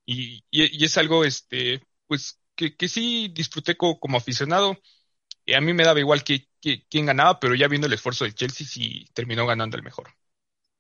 [0.05, 4.79] Y, y, es algo, este, pues, que, que sí disfruté como aficionado.
[5.45, 6.47] Y a mí me daba igual que,
[6.89, 10.10] quién ganaba, pero ya viendo el esfuerzo del Chelsea, sí terminó ganando el mejor.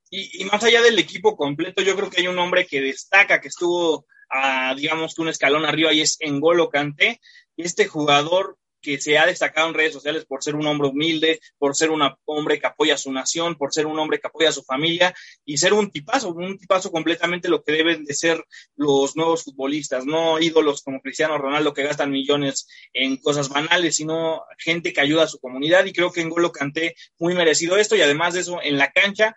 [0.09, 3.49] Y, más allá del equipo completo, yo creo que hay un hombre que destaca, que
[3.49, 7.21] estuvo, a, digamos, un escalón arriba y es Engolo Kanté.
[7.55, 11.39] Y este jugador que se ha destacado en redes sociales por ser un hombre humilde,
[11.57, 14.49] por ser un hombre que apoya a su nación, por ser un hombre que apoya
[14.49, 18.45] a su familia y ser un tipazo, un tipazo completamente lo que deben de ser
[18.75, 24.43] los nuevos futbolistas, no ídolos como Cristiano Ronaldo que gastan millones en cosas banales, sino
[24.59, 27.95] gente que ayuda a su comunidad y creo que en Golo Canté muy merecido esto
[27.95, 29.35] y además de eso en la cancha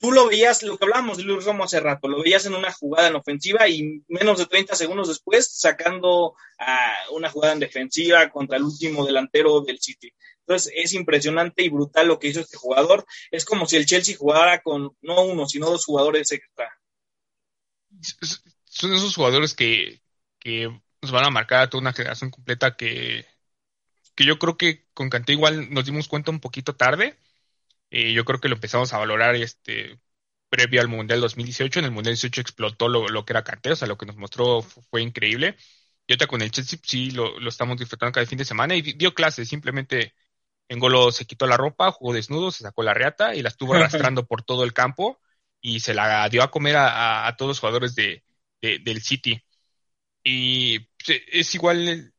[0.00, 2.72] tú lo veías, lo que hablábamos de Luis Romo hace rato, lo veías en una
[2.72, 8.30] jugada en ofensiva y menos de 30 segundos después sacando a una jugada en defensiva
[8.30, 10.12] contra el último delantero del City.
[10.40, 13.06] Entonces es impresionante y brutal lo que hizo este jugador.
[13.30, 16.76] Es como si el Chelsea jugara con no uno, sino dos jugadores extra.
[18.64, 20.00] Son esos jugadores que,
[20.38, 20.68] que
[21.02, 23.26] nos van a marcar a toda una generación completa que,
[24.14, 27.18] que yo creo que con Canté igual nos dimos cuenta un poquito tarde
[27.90, 29.98] eh, yo creo que lo empezamos a valorar este
[30.48, 31.80] previo al Mundial 2018.
[31.80, 34.16] En el Mundial 18 explotó lo, lo que era Kanté, o sea, lo que nos
[34.16, 35.56] mostró fue, increíble.
[36.06, 38.82] Y ahorita con el Chelsea sí lo, lo, estamos disfrutando cada fin de semana y
[38.82, 40.14] dio clases, simplemente
[40.68, 43.74] en Golo se quitó la ropa, jugó desnudo, se sacó la reata y la estuvo
[43.74, 45.20] arrastrando por todo el campo
[45.60, 48.24] y se la dio a comer a, a, todos los jugadores de,
[48.60, 49.42] del City.
[50.22, 52.12] Y pues, es igual,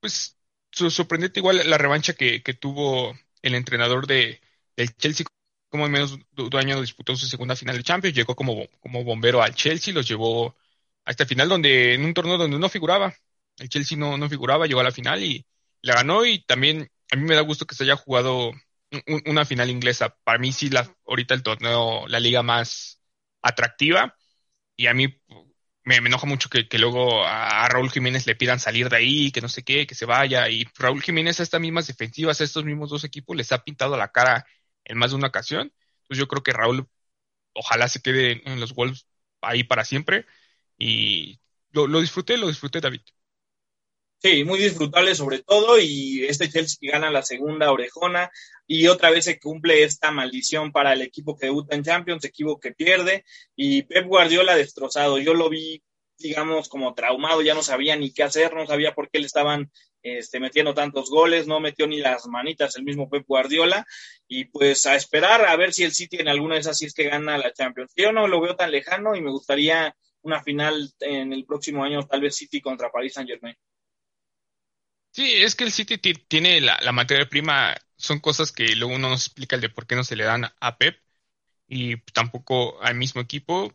[0.00, 0.36] pues
[0.70, 4.41] sorprendente igual la revancha que, que tuvo el entrenador de,
[4.76, 5.26] el Chelsea
[5.72, 9.04] como en menos de un año disputó su segunda final de Champions, llegó como, como
[9.04, 10.54] bombero al Chelsea, los llevó
[11.04, 13.14] hasta el final donde en un torneo donde no figuraba.
[13.58, 15.46] El Chelsea no, no figuraba, llegó a la final y
[15.80, 18.52] la ganó y también a mí me da gusto que se haya jugado
[19.24, 20.14] una final inglesa.
[20.24, 23.00] Para mí sí la ahorita el torneo, la liga más
[23.40, 24.14] atractiva
[24.76, 25.22] y a mí
[25.84, 29.48] me, enoja mucho que, luego a, Raúl Jiménez le pidan salir de ahí, que no
[29.48, 30.48] sé qué, que se vaya.
[30.50, 33.96] Y Raúl Jiménez a estas mismas defensivas, a estos mismos dos equipos, les ha pintado
[33.96, 34.46] la cara
[34.84, 35.72] en más de una ocasión.
[36.02, 36.86] Entonces yo creo que Raúl
[37.54, 39.06] ojalá se quede en los Wolves
[39.40, 40.26] ahí para siempre.
[40.78, 41.40] Y
[41.70, 43.02] lo, disfruté, lo disfruté, David.
[44.18, 48.30] Sí, muy disfrutable sobre todo y este Chelsea gana la segunda orejona
[48.68, 52.60] y otra vez se cumple esta maldición para el equipo que debuta en Champions, equipo
[52.60, 53.24] que pierde
[53.56, 55.18] y Pep Guardiola destrozado.
[55.18, 55.82] Yo lo vi
[56.22, 59.70] digamos, como traumado, ya no sabía ni qué hacer, no sabía por qué le estaban
[60.02, 63.86] este, metiendo tantos goles, no metió ni las manitas el mismo Pep Guardiola,
[64.26, 66.94] y pues a esperar a ver si el City en alguna de esas sí es
[66.94, 67.92] que gana la Champions.
[67.96, 72.06] Yo no lo veo tan lejano y me gustaría una final en el próximo año,
[72.06, 73.56] tal vez City contra Paris Saint Germain.
[75.10, 79.26] Sí, es que el City tiene la, materia prima, son cosas que luego uno nos
[79.26, 80.98] explica el de por qué no se le dan a Pep
[81.68, 83.74] y tampoco al mismo equipo.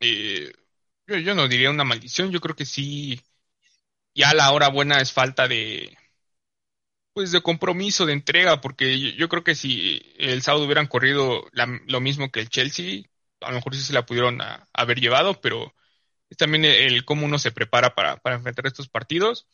[0.00, 0.52] Eh,
[1.06, 3.22] yo, no diría una maldición, yo creo que sí,
[4.14, 5.96] ya la hora buena es falta de,
[7.14, 11.44] pues de compromiso, de entrega, porque yo, creo que si el sábado hubieran corrido
[11.86, 13.04] lo mismo que el Chelsea,
[13.40, 14.40] a lo mejor sí se la pudieron
[14.72, 15.74] haber llevado, pero
[16.30, 19.48] es también el, cómo uno se prepara para, para enfrentar estos partidos.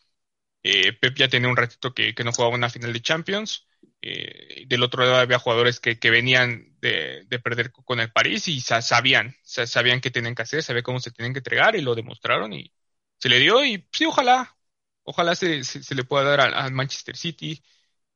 [0.62, 3.66] Eh, Pep ya tenía un ratito que, no jugaba una final de Champions.
[4.02, 9.36] Eh, del otro lado había jugadores que, venían de, perder con el París y sabían,
[9.42, 12.72] sabían qué tenían que hacer, sabían cómo se tenían que entregar y lo demostraron y
[13.20, 14.56] se le dio y sí, ojalá,
[15.04, 17.62] ojalá se, se, le pueda dar al Manchester City.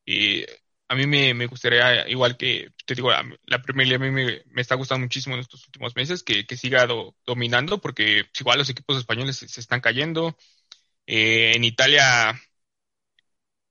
[0.07, 0.45] Y
[0.89, 4.75] a mí me, gustaría, igual que te digo, la, Premier League a mí me, está
[4.77, 6.87] gustando muchísimo en estos últimos meses, que, siga
[7.27, 10.37] dominando, porque igual los equipos españoles se, están cayendo.
[11.07, 12.41] Eh, en Italia,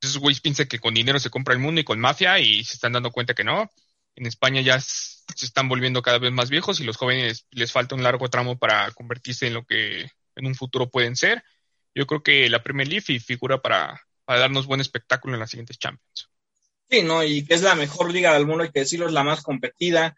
[0.01, 2.73] esos güeyes piensan que con dinero se compra el mundo y con mafia y se
[2.75, 3.69] están dando cuenta que no.
[4.15, 7.95] En España ya se están volviendo cada vez más viejos y los jóvenes les falta
[7.95, 11.43] un largo tramo para convertirse en lo que en un futuro pueden ser.
[11.95, 15.77] Yo creo que la Premier League figura para, para darnos buen espectáculo en las siguientes
[15.77, 16.29] Champions.
[16.89, 17.23] Sí, ¿no?
[17.23, 20.15] Y que es la mejor liga del mundo, hay que decirlo, es la más competida,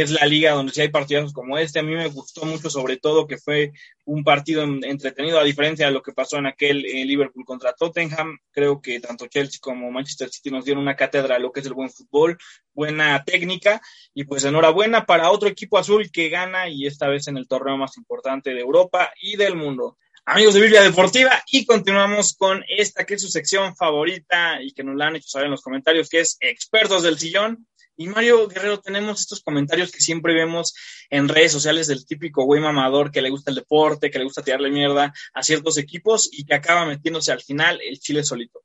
[0.00, 1.78] es la liga donde sí hay partidos como este.
[1.78, 3.72] A mí me gustó mucho, sobre todo, que fue
[4.04, 8.38] un partido entretenido, a diferencia de lo que pasó en aquel Liverpool contra Tottenham.
[8.50, 11.66] Creo que tanto Chelsea como Manchester City nos dieron una cátedra de lo que es
[11.66, 12.36] el buen fútbol,
[12.72, 13.80] buena técnica,
[14.12, 17.76] y pues enhorabuena para otro equipo azul que gana y esta vez en el torneo
[17.76, 19.96] más importante de Europa y del mundo.
[20.24, 24.82] Amigos de Biblia Deportiva, y continuamos con esta que es su sección favorita y que
[24.82, 28.46] nos la han hecho saber en los comentarios, que es Expertos del Sillón y Mario
[28.46, 30.74] Guerrero, tenemos estos comentarios que siempre vemos
[31.08, 34.42] en redes sociales del típico güey mamador que le gusta el deporte, que le gusta
[34.42, 38.60] tirarle mierda a ciertos equipos y que acaba metiéndose al final el Chile solito.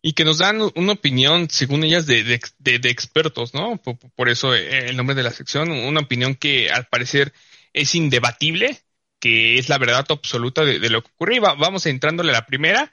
[0.00, 2.40] Y que nos dan una opinión, según ellas, de,
[2.84, 3.82] expertos, ¿no?
[3.82, 7.34] Por, eso eh, el nombre de la sección, una opinión que al parecer
[7.72, 8.80] es indebatible,
[9.18, 11.36] que es la verdad absoluta de, lo que ocurre.
[11.36, 12.92] Y vamos entrándole a la primera,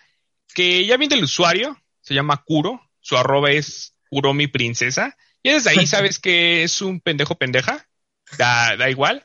[0.54, 5.16] que ya viene el usuario, se llama Kuro, su arroba es Kuromi Princesa
[5.46, 7.88] y desde ahí sabes que es un pendejo pendeja,
[8.36, 9.24] da, da igual,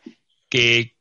[0.50, 0.94] que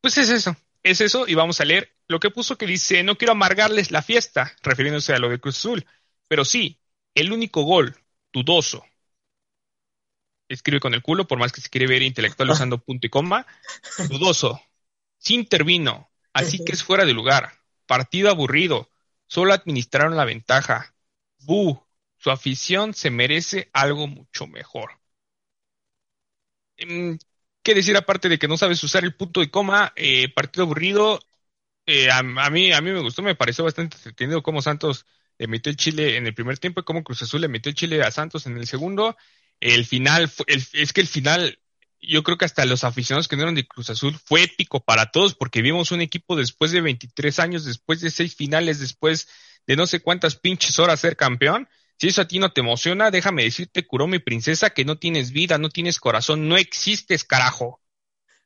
[0.00, 1.26] pues es eso, es eso.
[1.26, 5.12] Y vamos a leer lo que puso que dice, no quiero amargarles la fiesta, refiriéndose
[5.14, 5.84] a lo de Cruz Azul,
[6.28, 6.78] pero sí,
[7.16, 7.96] el único gol
[8.32, 8.86] dudoso,
[10.48, 13.48] escribe con el culo, por más que se quiere ver intelectual usando punto y coma,
[14.08, 14.62] dudoso,
[15.18, 17.50] sí intervino, así que es fuera de lugar,
[17.84, 18.92] partido aburrido,
[19.26, 20.94] solo administraron la ventaja,
[21.40, 21.84] bu,
[22.20, 25.00] su afición se merece algo mucho mejor.
[26.76, 27.18] Em,
[27.62, 29.92] ¿Qué decir aparte de que no sabes usar el punto y coma?
[29.96, 31.20] Eh, partido aburrido.
[31.86, 35.06] Eh, a, mí, a mí me gustó, me pareció bastante entretenido cómo Santos
[35.38, 37.76] le metió el Chile en el primer tiempo y cómo Cruz Azul le metió el
[37.76, 39.16] Chile a Santos en el segundo.
[39.58, 41.58] El final, es que el final,
[42.00, 45.10] yo creo que hasta los aficionados que no eran de Cruz Azul fue épico para
[45.10, 49.28] todos porque vimos un equipo después de 23 años, después de seis finales, después
[49.66, 51.68] de no sé cuántas pinches horas ser campeón
[52.00, 55.58] si eso a ti no te emociona, déjame decirte, mi princesa, que no tienes vida,
[55.58, 57.82] no tienes corazón, no existes, carajo.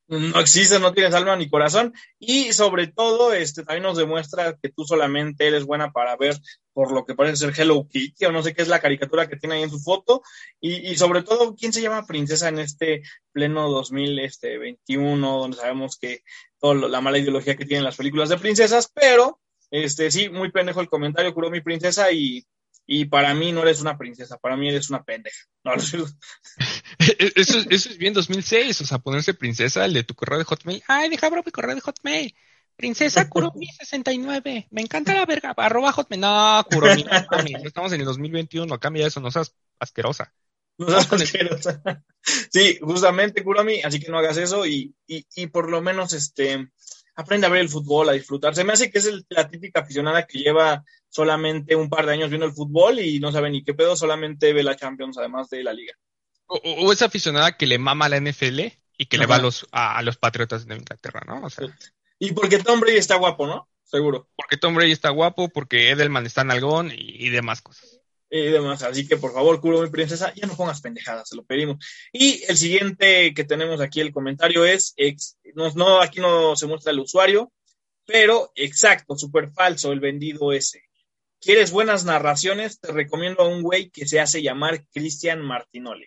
[0.09, 1.95] No existe, no tienes alma ni corazón.
[2.19, 6.37] Y sobre todo, este también nos demuestra que tú solamente eres buena para ver
[6.73, 9.37] por lo que parece ser Hello Kitty, o no sé qué es la caricatura que
[9.37, 10.23] tiene ahí en su foto.
[10.61, 16.25] Y, sobre todo, ¿quién se llama princesa en este pleno 2021, donde sabemos que
[16.59, 18.91] toda la mala ideología que tienen las películas de princesas?
[18.93, 19.41] Pero,
[19.71, 22.45] este sí, muy pendejo el comentario, mi princesa, y
[22.87, 25.39] y para mí no eres una princesa, para mí eres una pendeja.
[26.99, 30.83] eso, eso es bien 2006, o sea, ponerse princesa, el de tu correo de Hotmail.
[30.89, 32.35] Ay, deja bro mi correo de Hotmail.
[32.77, 34.67] Princesa Kuromi69.
[34.71, 35.55] Me encanta la verga.
[35.57, 36.21] Arroba Hotmail.
[36.21, 38.81] No, Kuromi, no, estamos en el 2021.
[38.81, 40.35] Cambia eso, no seas asquerosa.
[40.77, 41.83] No seas asquerosa.
[42.51, 46.69] Sí, justamente, Kuromi, así que no hagas eso y, y, y por lo menos este
[47.15, 48.55] aprende a ver el fútbol, a disfrutar.
[48.55, 52.29] Se me hace que es la típica aficionada que lleva solamente un par de años
[52.29, 55.63] viendo el fútbol y no sabe ni qué pedo, solamente ve la Champions además de
[55.63, 55.95] la liga.
[56.47, 58.61] O, esa aficionada que le mama a la NFL
[58.99, 61.47] y que le va a los, a, los Patriotas de Inglaterra, ¿no?
[61.47, 61.67] O sea,
[62.19, 63.69] Y porque Tom Brady está guapo, ¿no?
[63.83, 64.29] Seguro.
[64.37, 68.04] Porque Tom Brady está guapo, porque Edelman está en algón y demás cosas
[68.41, 68.83] y demás.
[68.83, 71.85] Así que por favor, curo mi princesa, ya no pongas pendejadas, se lo pedimos.
[72.13, 74.95] Y el siguiente que tenemos aquí, el comentario es,
[75.55, 77.53] no, aquí no se muestra el usuario,
[78.05, 80.83] pero exacto, súper falso el vendido ese.
[81.41, 82.81] ¿Quieres buenas narraciones?
[82.81, 86.07] Te recomiendo a un güey que se hace llamar Cristian Martinoli.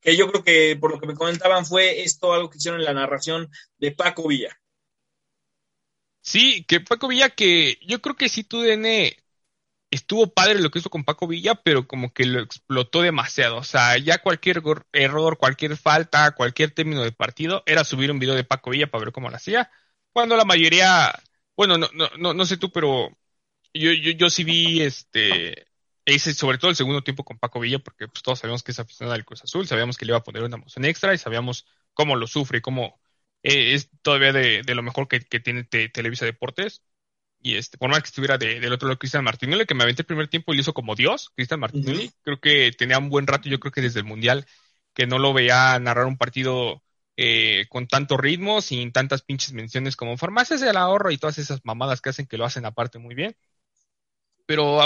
[0.00, 2.86] Que yo creo que por lo que me comentaban fue esto algo que hicieron en
[2.86, 4.56] la narración de Paco Villa.
[6.20, 9.16] Sí, que Paco Villa, que yo creo que sí tu DN
[9.90, 13.56] estuvo padre lo que hizo con Paco Villa, pero como que lo explotó demasiado.
[13.58, 14.62] O sea, ya cualquier
[14.92, 19.04] error, cualquier falta, cualquier término de partido, era subir un video de Paco Villa para
[19.04, 19.70] ver cómo lo hacía.
[20.12, 21.12] Cuando la mayoría,
[21.56, 23.10] bueno, no, no, no, no sé tú, pero
[23.74, 25.66] yo, yo, yo sí vi este
[26.06, 28.78] ese, sobre todo el segundo tiempo con Paco Villa, porque pues, todos sabíamos que es
[28.78, 31.66] aficionado del Cruz Azul, sabíamos que le iba a poner una emoción extra y sabíamos
[31.94, 33.00] cómo lo sufre y cómo
[33.42, 36.82] eh, es todavía de, lo mejor que, tiene Televisa Deportes.
[37.46, 40.06] Y este, por más que estuviera del otro lado Cristian Martinelli, que me aventé el
[40.06, 43.48] primer tiempo y lo hizo como Dios, Cristian Martinelli, creo que tenía un buen rato,
[43.48, 44.46] yo creo que desde el Mundial,
[44.92, 46.82] que no lo veía narrar un partido
[47.16, 51.64] eh, con tanto ritmo, sin tantas pinches menciones como farmacias del ahorro y todas esas
[51.64, 53.36] mamadas que hacen que lo hacen aparte muy bien.
[54.44, 54.80] Pero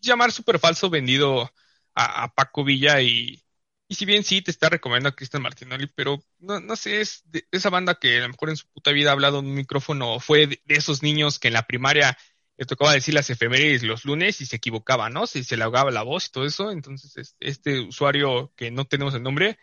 [0.00, 1.50] llamar súper falso vendido
[1.92, 3.42] a, Paco Villa y,
[3.90, 7.24] y si bien sí te está recomendando a Cristian Martinelli, pero no, no sé, es
[7.24, 9.54] de, esa banda que a lo mejor en su puta vida ha hablado en un
[9.54, 12.16] micrófono, fue de, esos niños que en la primaria
[12.56, 15.26] le tocaba decir las efemérides los lunes y se equivocaba, ¿no?
[15.26, 18.84] Si se le ahogaba la voz y todo eso, entonces este, este usuario que no
[18.84, 19.58] tenemos el nombre,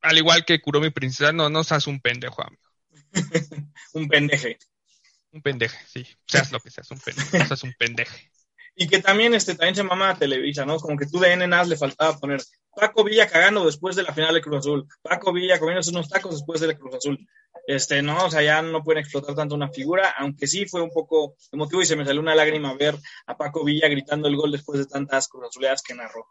[0.00, 2.62] al igual que curó mi princesa, no, no seas un pendejo, amigo.
[3.92, 4.58] un pendeje.
[5.32, 6.06] Un pendeje, sí.
[6.26, 7.46] Seas lo que seas, un pendeje.
[7.46, 8.32] seas un pendeje.
[8.76, 10.78] Y que también, este, también se mama a Televisa, ¿no?
[10.78, 12.40] Como que tú de NNAS le faltaba poner
[12.74, 14.86] Paco Villa cagando después de la final de Cruz Azul.
[15.02, 17.28] Paco Villa comiéndose unos tacos después de la Cruz Azul.
[17.66, 20.90] Este, no, o sea, ya no pueden explotar tanto una figura, aunque sí fue un
[20.90, 22.96] poco emotivo y se me salió una lágrima ver
[23.26, 26.26] a Paco Villa gritando el gol después de tantas Cruz Azuleadas que narró.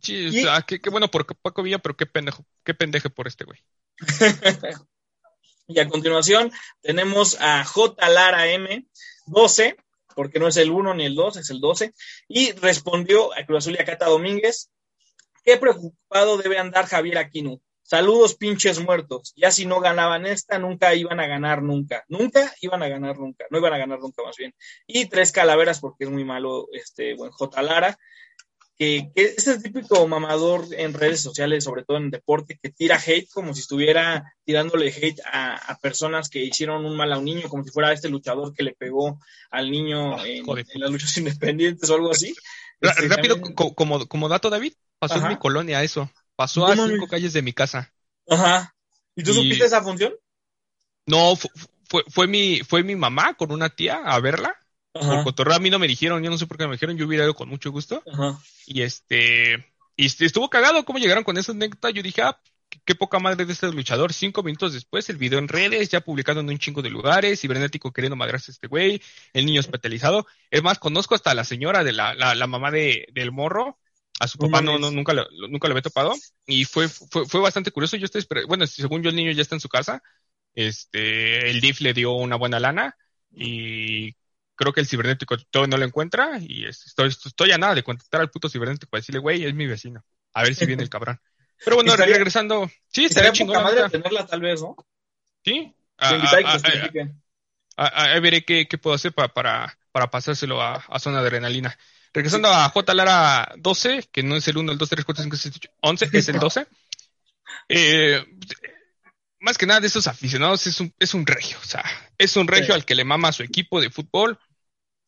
[0.00, 3.44] Sí, o sea, qué, bueno por Paco Villa, pero qué pendejo, qué pendeje por este
[3.44, 3.58] güey.
[5.66, 8.08] y a continuación tenemos a J.
[8.08, 8.86] Lara M,
[9.26, 9.76] 12,
[10.16, 11.92] porque no es el 1 ni el 2, es el 12,
[12.26, 14.70] y respondió a Cruz Azul y a Cata Domínguez,
[15.44, 17.60] qué preocupado debe andar Javier Aquino.
[17.82, 19.32] Saludos pinches muertos.
[19.36, 22.04] Ya si no ganaban esta, nunca iban a ganar nunca.
[22.08, 23.44] Nunca iban a ganar nunca.
[23.48, 24.52] No iban a ganar nunca más bien.
[24.88, 27.62] Y tres calaveras porque es muy malo este buen J.
[27.62, 27.96] Lara
[28.78, 33.00] que, que es el típico mamador en redes sociales, sobre todo en deporte, que tira
[33.04, 37.48] hate como si estuviera tirándole hate a, personas que hicieron un mal a un niño,
[37.48, 39.18] como si fuera este luchador que le pegó
[39.50, 42.34] al niño en, las luchas independientes o algo así.
[42.80, 43.40] Este, rápido,
[43.74, 46.10] como, como dato, David, pasó en mi colonia eso.
[46.34, 47.92] Pasó a cinco calles de mi casa.
[48.28, 48.74] Ajá.
[49.14, 50.14] ¿Y tú supiste esa función?
[51.06, 54.54] No, fue, fue, mi, fue mi mamá con una tía a verla
[54.98, 57.06] por cotorreo a mí no me dijeron, yo no sé por qué me dijeron, yo
[57.06, 58.02] hubiera ido con mucho gusto.
[58.66, 59.64] Y este,
[59.96, 61.90] y estuvo cagado cómo llegaron con esa anécdota.
[61.90, 62.38] Yo dije, ah,
[62.84, 64.12] qué poca madre de este luchador.
[64.12, 67.92] Cinco minutos después, el video en redes, ya publicado en un chingo de lugares, cibernético
[67.92, 69.00] queriendo madrarse a este güey,
[69.32, 70.26] el niño hospitalizado.
[70.50, 73.78] Es más, conozco hasta la señora de la, la, mamá de, del morro.
[74.18, 76.14] A su papá no, no, nunca lo, nunca lo había topado.
[76.46, 77.96] Y fue, fue, fue bastante curioso.
[77.96, 80.02] Yo estoy bueno, según yo el niño ya está en su casa.
[80.54, 82.96] Este, el DIF le dio una buena lana.
[83.30, 84.14] Y
[84.56, 88.22] creo que el cibernético todavía no lo encuentra y estoy, estoy a nada de contactar
[88.22, 90.04] al puto cibernético para decirle, güey, es mi vecino.
[90.32, 91.20] A ver si viene el cabrón.
[91.64, 92.70] Pero bueno, regresando.
[92.88, 93.62] Sí, estaría chingón.
[93.62, 94.76] madre tenerla tal vez, ¿no?
[95.44, 95.74] Sí.
[95.98, 96.12] A,
[98.20, 101.78] veré qué, qué, puedo hacer para, para, para pasárselo a, a, zona de adrenalina.
[102.12, 102.94] Regresando a J.
[102.94, 106.08] Lara 12, que no es el 1, el 2, 3, 4, 5, 6, 7, 11,
[106.12, 106.66] es el 12.
[107.68, 108.24] Eh,
[109.40, 111.84] más que nada de esos aficionados es un, es un regio, o sea,
[112.16, 114.38] es un regio al que le mama a su equipo de fútbol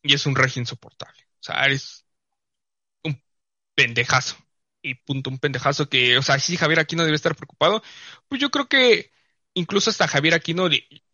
[0.01, 1.21] y es un regio insoportable.
[1.39, 2.05] O sea, eres
[3.03, 3.21] un
[3.75, 4.37] pendejazo.
[4.81, 7.83] Y punto, un pendejazo que, o sea, sí, Javier Aquino debe estar preocupado.
[8.27, 9.11] Pues yo creo que
[9.53, 10.69] incluso hasta Javier Aquino,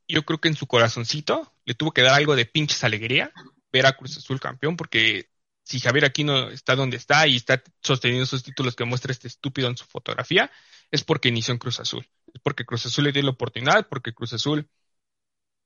[0.07, 3.31] yo creo que en su corazoncito le tuvo que dar algo de pinches alegría
[3.71, 5.29] ver a Cruz Azul campeón, porque
[5.63, 9.67] si Javier Aquino está donde está y está sosteniendo esos títulos que muestra este estúpido
[9.67, 10.51] en su fotografía,
[10.91, 12.07] es porque inició en Cruz Azul.
[12.33, 14.69] Es porque Cruz Azul le dio la oportunidad, porque Cruz Azul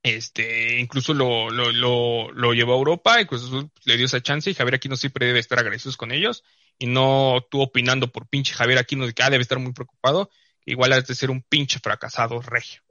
[0.04, 4.50] este, incluso lo, lo, lo, lo llevó a Europa y Azul le dio esa chance
[4.50, 6.44] y Javier Aquino siempre debe estar agradecidos con ellos
[6.78, 10.30] y no tú opinando por pinche Javier Aquino de que ah, debe estar muy preocupado,
[10.66, 12.82] igual has de ser un pinche fracasado regio.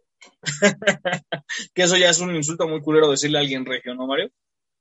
[1.75, 4.31] que eso ya es un insulto muy culero decirle a alguien regio, ¿no, Mario?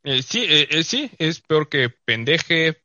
[0.03, 2.82] Eh, sí, eh, eh, sí, es peor que pendeje,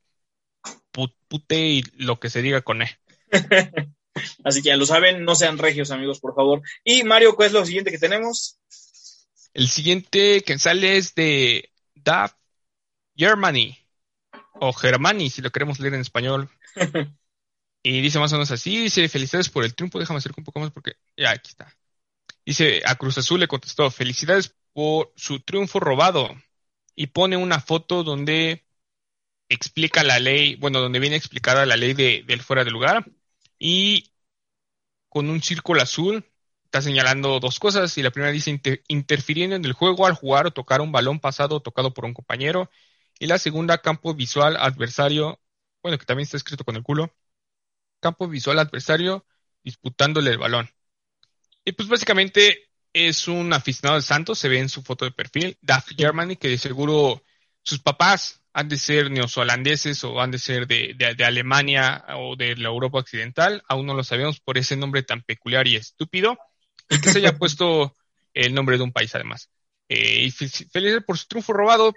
[0.93, 2.99] pute y lo que se diga con E.
[4.45, 6.63] Así que ya lo saben, no sean regios, amigos, por favor.
[6.85, 8.59] Y Mario, ¿cuál es lo siguiente que tenemos?
[9.55, 12.33] El siguiente que sale es de DAF
[13.17, 13.77] Germany,
[14.55, 16.49] o Germany, si lo queremos leer en español.
[17.83, 20.61] y dice más o menos así, dice, felicidades por el triunfo, déjame acercar un poco
[20.61, 21.77] más porque, ya, aquí está.
[22.45, 26.31] Dice, a Cruz Azul le contestó, felicidades por su triunfo robado.
[26.95, 28.67] Y pone una foto donde
[29.49, 33.07] explica la ley, bueno, donde viene explicada la ley de, del fuera de lugar.
[33.59, 34.13] Y
[35.09, 36.25] con un círculo azul
[36.73, 37.97] está señalando dos cosas.
[37.99, 38.59] Y la primera dice
[38.89, 42.15] interfiriendo en el juego al jugar o tocar un balón pasado o tocado por un
[42.15, 42.71] compañero.
[43.19, 45.39] Y la segunda, campo visual adversario,
[45.83, 47.15] bueno, que también está escrito con el culo.
[48.01, 49.27] Campo visual adversario
[49.63, 50.71] disputándole el balón.
[51.63, 55.59] Y pues básicamente es un aficionado de Santos, se ve en su foto de perfil,
[55.61, 57.23] Duff Germany, que de seguro
[57.63, 62.69] sus papás han de ser neozelandeses o han de ser de, Alemania o de la
[62.69, 66.39] Europa Occidental, aún no lo sabemos por ese nombre tan peculiar y estúpido,
[67.01, 67.97] que se haya puesto
[68.35, 69.51] el nombre de un país además.
[69.89, 71.95] Eh, y feliz por su triunfo robado.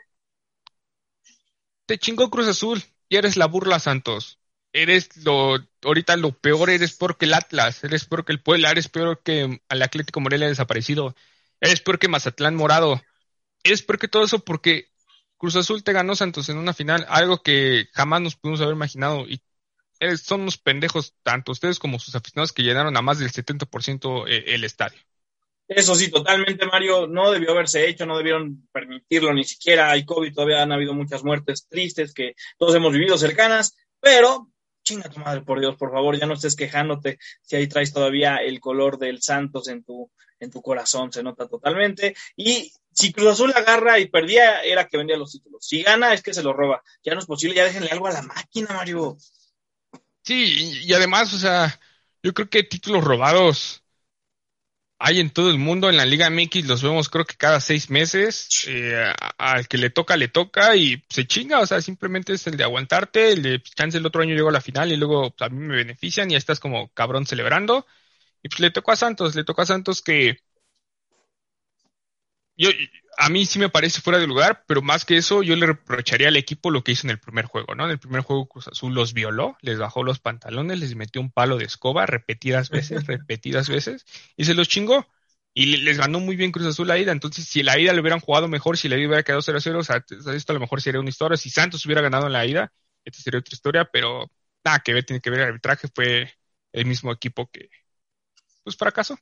[1.85, 4.39] Te chingó Cruz Azul y eres la burla Santos
[4.75, 8.71] eres lo, ahorita lo peor eres peor que el Atlas, eres peor que el Puebla,
[8.71, 11.15] eres peor que el Atlético Morelia desaparecido,
[11.61, 13.01] eres peor que Mazatlán Morado,
[13.63, 14.89] eres peor que todo eso porque
[15.37, 19.21] Cruz Azul te ganó Santos en una final, algo que jamás nos pudimos haber imaginado
[19.21, 19.41] y
[20.21, 24.43] son unos pendejos, tanto ustedes como sus aficionados que llenaron a más del 70% eh,
[24.47, 24.99] el estadio.
[25.67, 29.89] Eso sí, totalmente, Mario, no debió haberse hecho, no debieron permitirlo ni siquiera.
[29.89, 34.51] Hay COVID, todavía han habido muchas muertes tristes que todos hemos vivido cercanas, pero
[34.83, 38.37] chinga tu madre, por Dios, por favor, ya no estés quejándote si ahí traes todavía
[38.37, 42.15] el color del Santos en tu, en tu corazón, se nota totalmente.
[42.35, 45.65] Y si Cruz Azul agarra y perdía, era que vendía los títulos.
[45.65, 46.83] Si gana, es que se lo roba.
[47.03, 49.17] Ya no es posible, ya déjenle algo a la máquina, Mario.
[50.25, 51.79] Sí, y además, o sea,
[52.23, 53.83] yo creo que títulos robados
[54.97, 57.89] hay en todo el mundo, en la Liga MX los vemos creo que cada seis
[57.89, 62.47] meses, eh, al que le toca, le toca y se chinga, o sea, simplemente es
[62.47, 64.95] el de aguantarte, el de pues, chance el otro año llego a la final y
[64.97, 67.85] luego pues, a mí me benefician y ya estás como cabrón celebrando.
[68.43, 70.39] Y pues le tocó a Santos, le tocó a Santos que
[72.57, 72.69] yo,
[73.17, 76.27] a mí sí me parece fuera de lugar, pero más que eso, yo le reprocharía
[76.27, 77.85] al equipo lo que hizo en el primer juego, ¿no?
[77.85, 81.31] En el primer juego Cruz Azul los violó, les bajó los pantalones, les metió un
[81.31, 84.05] palo de escoba repetidas veces, repetidas veces,
[84.35, 85.07] y se los chingó.
[85.57, 87.13] Y les ganó muy bien Cruz Azul la ida.
[87.13, 89.83] Entonces, si la ida le hubieran jugado mejor, si la ida hubiera quedado 0-0, o
[89.83, 90.03] sea,
[90.35, 91.37] esto a lo mejor sería una historia.
[91.37, 92.73] Si Santos hubiera ganado en la ida,
[93.05, 94.29] esta sería otra historia, pero
[94.65, 95.87] nada que ver, tiene que ver el arbitraje.
[95.95, 96.29] Fue
[96.73, 97.69] el mismo equipo que,
[98.63, 99.17] pues, fracasó.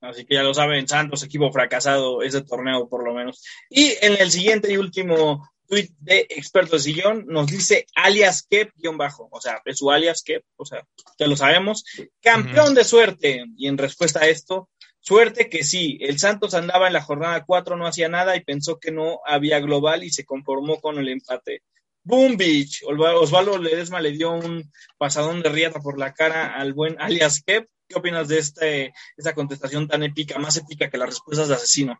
[0.00, 3.42] Así que ya lo saben, Santos, equipo fracasado ese torneo por lo menos.
[3.68, 8.72] Y en el siguiente y último tweet de experto de sillón nos dice alias Kep
[8.76, 10.86] guion bajo, o sea, es su alias Kep, o sea,
[11.18, 11.84] ya lo sabemos,
[12.20, 13.44] campeón de suerte.
[13.56, 14.70] Y en respuesta a esto,
[15.00, 18.78] suerte que sí, el Santos andaba en la jornada 4, no hacía nada y pensó
[18.78, 21.62] que no había global y se conformó con el empate.
[22.04, 26.98] Boom Beach, Osvaldo Ledesma le dio un pasadón de riata por la cara al buen
[27.00, 31.48] alias Kep ¿Qué opinas de este, esta contestación tan épica, más épica que las respuestas
[31.48, 31.98] de asesino?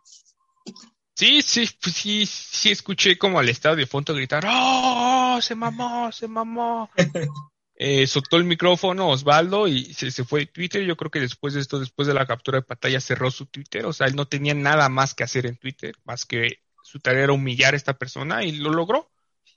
[1.15, 5.39] Sí, sí, pues sí, sí escuché como al estado de fondo gritar, ¡Oh!
[5.41, 6.89] Se mamó, se mamó.
[7.75, 10.83] eh, soltó el micrófono Osvaldo y se, se, fue de Twitter.
[10.83, 13.85] Yo creo que después de esto, después de la captura de pantalla, cerró su Twitter.
[13.85, 17.23] O sea, él no tenía nada más que hacer en Twitter, más que su tarea
[17.23, 19.11] era humillar a esta persona y lo logró.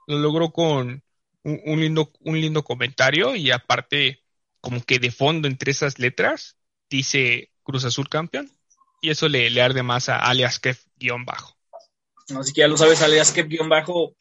[0.06, 1.04] Lo logró con
[1.44, 4.21] un, un lindo, un lindo comentario y aparte
[4.62, 6.56] como que de fondo entre esas letras
[6.88, 8.50] dice Cruz Azul campeón
[9.02, 10.60] y eso le, le arde más a alias
[10.96, 11.54] guion bajo.
[12.38, 14.14] Así que ya lo sabes, alias guion bajo,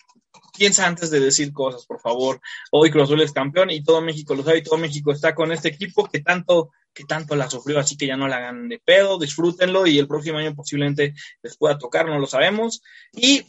[0.57, 2.41] piensa antes de decir cosas, por favor.
[2.71, 5.51] Hoy Cruz Azul es campeón y todo México lo sabe y todo México está con
[5.51, 8.79] este equipo que tanto, que tanto la sufrió, así que ya no la hagan de
[8.83, 11.13] pedo, disfrútenlo y el próximo año posiblemente
[11.43, 12.81] les pueda tocar, no lo sabemos.
[13.13, 13.45] Y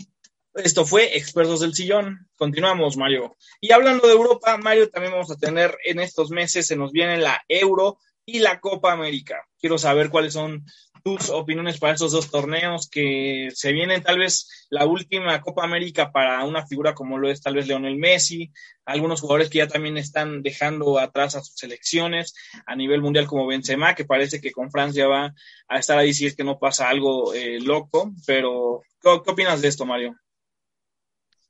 [0.55, 2.29] esto fue Expertos del Sillón.
[2.37, 3.37] Continuamos, Mario.
[3.61, 7.19] Y hablando de Europa, Mario, también vamos a tener en estos meses, se nos viene
[7.19, 9.47] la Euro y la Copa América.
[9.59, 10.65] Quiero saber cuáles son
[11.03, 16.13] tus opiniones para estos dos torneos que se vienen tal vez la última Copa América
[16.13, 18.53] para una figura como lo es tal vez Leonel Messi,
[18.85, 22.35] algunos jugadores que ya también están dejando atrás a sus selecciones
[22.67, 25.35] a nivel mundial como Benzema, que parece que con Francia va
[25.67, 29.69] a estar ahí si es que no pasa algo eh, loco, pero ¿qué opinas de
[29.69, 30.17] esto, Mario?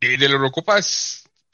[0.03, 0.81] De, la Eurocopa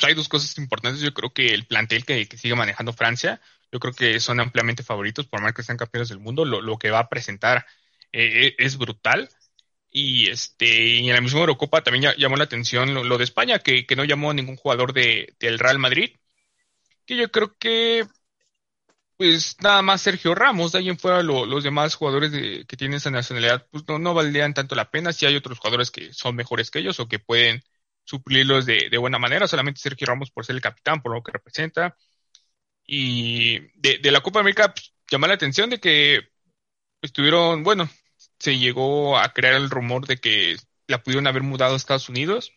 [0.03, 1.01] hay dos cosas importantes.
[1.01, 3.41] Yo creo que el plantel que, sigue manejando Francia,
[3.73, 6.45] yo creo que son ampliamente favoritos, por más que sean campeones del mundo.
[6.45, 7.67] Lo, que va a presentar
[8.13, 9.29] eh, eh, es brutal.
[9.91, 14.05] Y este en la misma Eurocopa también llamó la atención lo, de España, que, no
[14.05, 16.17] llamó a ningún jugador de, del Real Madrid.
[17.07, 18.07] Que yo creo que,
[19.17, 22.31] pues nada más Sergio Ramos, de ahí en fuera los demás jugadores
[22.67, 25.13] que tienen esa nacionalidad, pues no, no valdrían tanto la pena.
[25.13, 27.63] Si hay otros jugadores que son mejores que ellos o que pueden
[28.09, 31.95] suplirlos de, buena manera, solamente Sergio Ramos por ser el capitán, por lo que representa.
[32.87, 36.23] Y de, la Copa América pues, llamó la atención de que
[37.03, 37.89] estuvieron, bueno,
[38.39, 40.57] se llegó a crear el rumor de que
[40.87, 42.51] la pudieron haber mudado a Estados Unidos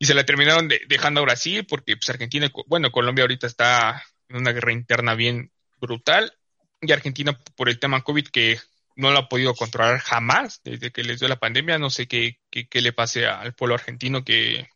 [0.00, 4.38] y se la terminaron dejando a Brasil porque pues Argentina, bueno, Colombia ahorita está en
[4.38, 6.36] una guerra interna bien brutal
[6.80, 8.58] y Argentina por el tema COVID que
[8.96, 12.38] no lo ha podido controlar jamás desde que les dio la pandemia, no sé qué,
[12.50, 14.68] qué, le pase al pueblo argentino que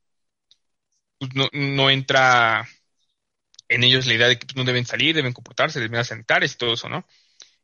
[1.19, 2.67] pues, no, no, entra
[3.69, 6.49] en ellos la idea de que pues, no deben salir, deben comportarse, deben asentar y
[6.49, 7.07] todo eso, ¿no?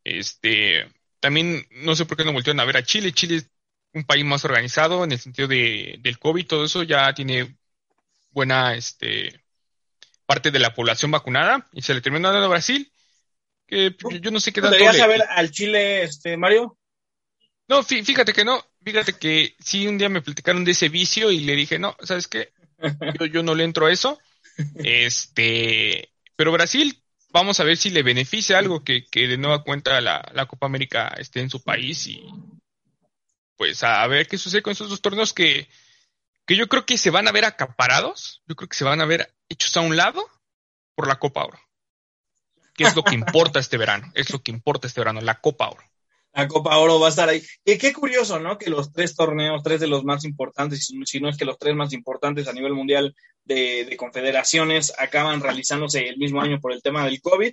[0.04, 0.90] Este,
[1.20, 3.12] también no sé por qué no volvieron a ver a Chile.
[3.12, 3.50] Chile es
[3.94, 7.56] un país más organizado en el sentido de, del COVID, todo eso ya tiene
[8.30, 9.44] buena este,
[10.26, 12.91] parte de la población vacunada y se le terminó dando a Brasil.
[13.72, 14.76] Que yo no sé qué tanto.
[14.76, 16.78] ¿Podrías saber al Chile, este, Mario?
[17.68, 18.62] No, fíjate que no.
[18.84, 22.28] Fíjate que sí, un día me platicaron de ese vicio y le dije, no, ¿sabes
[22.28, 22.52] qué?
[23.18, 24.18] Yo, yo no le entro a eso.
[24.74, 30.02] Este, pero Brasil, vamos a ver si le beneficia algo que, que de nueva cuenta
[30.02, 32.22] la, la Copa América esté en su país y,
[33.56, 35.66] pues a, ver qué sucede con esos dos torneos que,
[36.46, 39.06] que yo creo que se van a ver acaparados, yo creo que se van a
[39.06, 40.22] ver hechos a un lado
[40.94, 41.58] por la Copa Oro.
[42.74, 44.10] ¿Qué es lo que importa este verano?
[44.14, 45.82] Es lo que importa este verano, la Copa Oro.
[46.34, 47.42] La Copa Oro va a estar ahí.
[47.64, 48.56] Y qué curioso, ¿no?
[48.56, 51.74] Que los tres torneos, tres de los más importantes, si no es que los tres
[51.74, 53.14] más importantes a nivel mundial
[53.44, 57.52] de, de confederaciones, acaban realizándose el mismo año por el tema del COVID.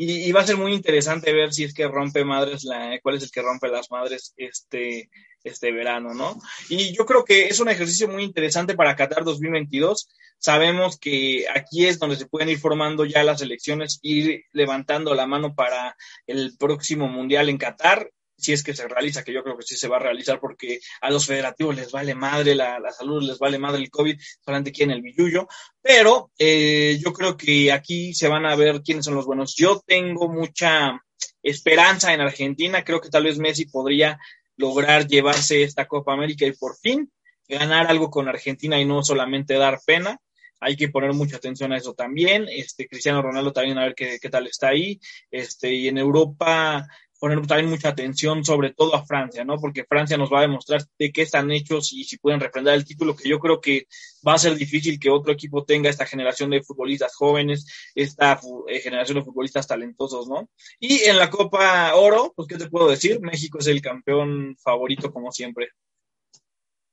[0.00, 3.24] Y, va a ser muy interesante ver si es que rompe madres, la, cuál es
[3.24, 5.10] el que rompe las madres este,
[5.42, 6.40] este verano, ¿no?
[6.68, 10.08] Y yo creo que es un ejercicio muy interesante para Qatar 2022.
[10.38, 15.26] Sabemos que aquí es donde se pueden ir formando ya las elecciones, ir levantando la
[15.26, 19.56] mano para el próximo Mundial en Qatar si es que se realiza, que yo creo
[19.56, 23.22] que sí se va a realizar porque a los federativos les vale madre la, salud,
[23.22, 25.48] les vale madre el COVID, solamente quieren el billullo,
[25.82, 29.56] pero eh, yo creo que aquí se van a ver quiénes son los buenos.
[29.56, 31.02] Yo tengo mucha
[31.42, 34.18] esperanza en Argentina, creo que tal vez Messi podría
[34.56, 37.10] lograr llevarse esta Copa América y por fin
[37.48, 40.20] ganar algo con Argentina y no solamente dar pena
[40.60, 42.46] hay que poner mucha atención a eso también.
[42.48, 45.00] Este, Cristiano Ronaldo también a ver qué, qué, tal está ahí.
[45.30, 46.86] Este, y en Europa
[47.18, 49.58] poner también mucha atención, sobre todo a Francia, ¿no?
[49.58, 52.84] Porque Francia nos va a demostrar de qué están hechos y si pueden refrendar el
[52.84, 53.86] título, que yo creo que
[54.26, 58.80] va a ser difícil que otro equipo tenga esta generación de futbolistas jóvenes, esta eh,
[58.80, 60.48] generación de futbolistas talentosos, ¿no?
[60.78, 63.20] Y en la Copa Oro, pues, ¿qué te puedo decir?
[63.20, 65.70] México es el campeón favorito, como siempre.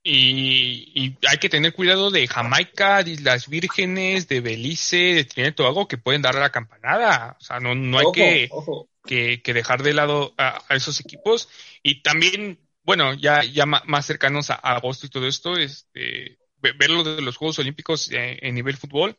[0.07, 5.55] Y, hay que tener cuidado de Jamaica, de Islas Vírgenes, de Belice, de Trinidad y
[5.55, 7.35] Tobago, que pueden dar la campanada.
[7.39, 11.49] O sea, no, no hay que, que, dejar de lado a, esos equipos.
[11.81, 17.03] Y también, bueno, ya, ya más cercanos a, agosto y todo esto, este, ver lo
[17.03, 19.17] de los Juegos Olímpicos eh, en nivel fútbol,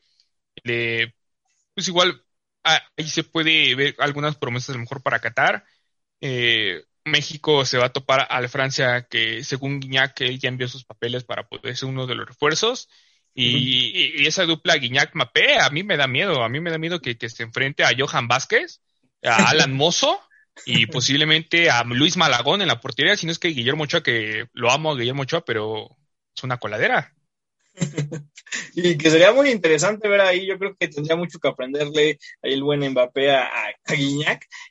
[0.62, 2.22] pues igual
[2.62, 5.64] ahí se puede ver algunas promesas a lo mejor para Qatar.
[6.20, 10.84] Eh, México se va a topar al Francia que según Guiñac él ya envió sus
[10.84, 12.88] papeles para poder ser uno de los refuerzos
[13.38, 17.00] y, esa dupla Guiñac Mapé a mí me da miedo, a mí me da miedo
[17.00, 18.80] que, se enfrente a Johan Vázquez,
[19.22, 20.20] a Alan Mozo
[20.64, 24.46] y posiblemente a Luis Malagón en la portería, si no es que Guillermo Ochoa, que
[24.54, 25.96] lo amo a Guillermo Ochoa, pero
[26.34, 27.12] es una coladera.
[28.74, 32.53] Y que sería muy interesante ver ahí, yo creo que tendría mucho que aprenderle ahí
[32.53, 33.95] el buen Mbappé a, a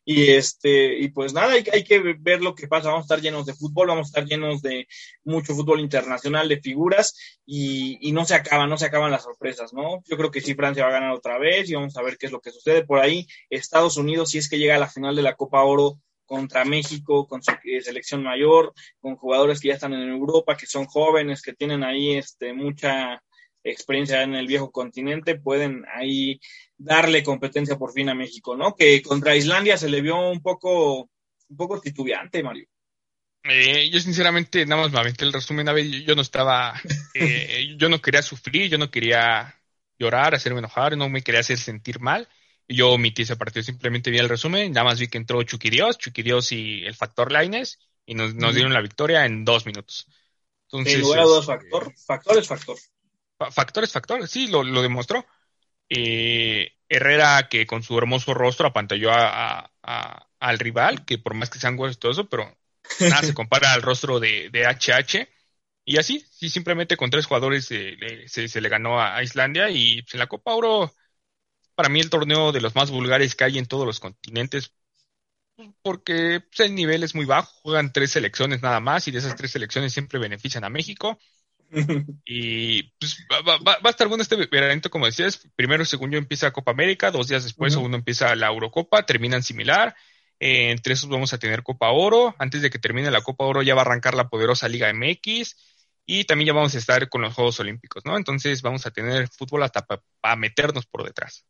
[0.06, 3.22] y este y pues nada, hay, hay, que ver lo que pasa, vamos a estar
[3.22, 4.88] llenos de fútbol, vamos a estar llenos de
[5.24, 7.16] mucho fútbol internacional, de figuras.
[7.46, 10.02] Y, y no se acaban, no se acaban las sorpresas, ¿no?
[10.06, 12.26] Yo creo que sí Francia va a ganar otra vez y vamos a ver qué
[12.26, 12.86] es lo que sucede.
[12.86, 16.00] Por ahí, Estados Unidos si es que llega a la final de la Copa Oro
[16.26, 20.66] contra México, con su eh, selección mayor, con jugadores que ya están en Europa, que
[20.66, 23.22] son jóvenes, que tienen ahí este, mucha
[23.64, 26.40] experiencia en el viejo continente, pueden ahí
[26.78, 28.76] darle competencia por fin a México, ¿no?
[28.76, 31.10] Que contra Islandia se le vio un poco,
[31.50, 32.68] un poco titubeante, Mario.
[33.44, 36.80] Eh, yo sinceramente nada más me aventé el resumen, a ver, yo, no estaba,
[37.14, 39.56] eh, yo no quería sufrir, yo no quería
[39.98, 42.28] llorar, hacerme enojar, no me quería hacer sentir mal
[42.68, 45.98] yo omití ese partido, simplemente vi el resumen, nada más vi que entró Chucky Dios,
[45.98, 50.08] Chucky Dios y el factor Lines, y nos, dieron la victoria en dos minutos.
[50.64, 52.78] Entonces, lugar dos, este, factor, factor es factor.
[53.52, 55.26] factor es factor, sí, lo, lo demostró.
[55.90, 59.72] Eh, Herrera, que con su hermoso rostro apantalló a,
[60.40, 62.56] al rival, que por más que sean goles y todo eso, pero
[63.00, 65.28] nada se compara al rostro de, de HH.
[65.86, 70.16] Y así, sí, simplemente con tres jugadores se, se, le ganó a, Islandia y pues,
[70.16, 70.92] en la Copa Oro
[71.76, 74.74] para mí el torneo de los más vulgares que hay en todos los continentes,
[75.82, 79.36] porque pues, el nivel es muy bajo, juegan tres selecciones nada más y de esas
[79.36, 81.20] tres selecciones siempre benefician a México.
[82.26, 86.72] y pues va, a estar bueno este evento, como decías, primero según yo empieza Copa
[86.72, 89.96] América, dos días después uno empieza la Eurocopa, terminan similar,
[90.40, 92.36] Eh, entre esos vamos a tener Copa Oro.
[92.40, 95.56] Antes de que termine la Copa Oro ya va a arrancar la poderosa Liga MX.
[96.06, 98.18] Y también ya vamos a estar con los Juegos Olímpicos, ¿no?
[98.18, 101.46] Entonces vamos a tener fútbol hasta para meternos por detrás.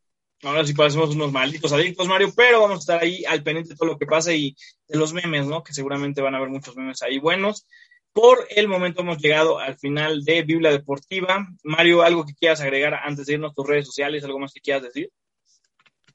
[0.46, 3.76] Ahora sí parecemos unos malditos adictos, Mario, pero vamos a estar ahí al pendiente de
[3.76, 4.56] todo lo que pasa y
[4.88, 5.64] de los memes, ¿no?
[5.64, 7.66] Que seguramente van a haber muchos memes ahí buenos.
[8.14, 11.48] Por el momento hemos llegado al final de Biblia Deportiva.
[11.64, 14.24] Mario, ¿algo que quieras agregar antes de irnos a tus redes sociales?
[14.24, 15.12] ¿Algo más que quieras decir?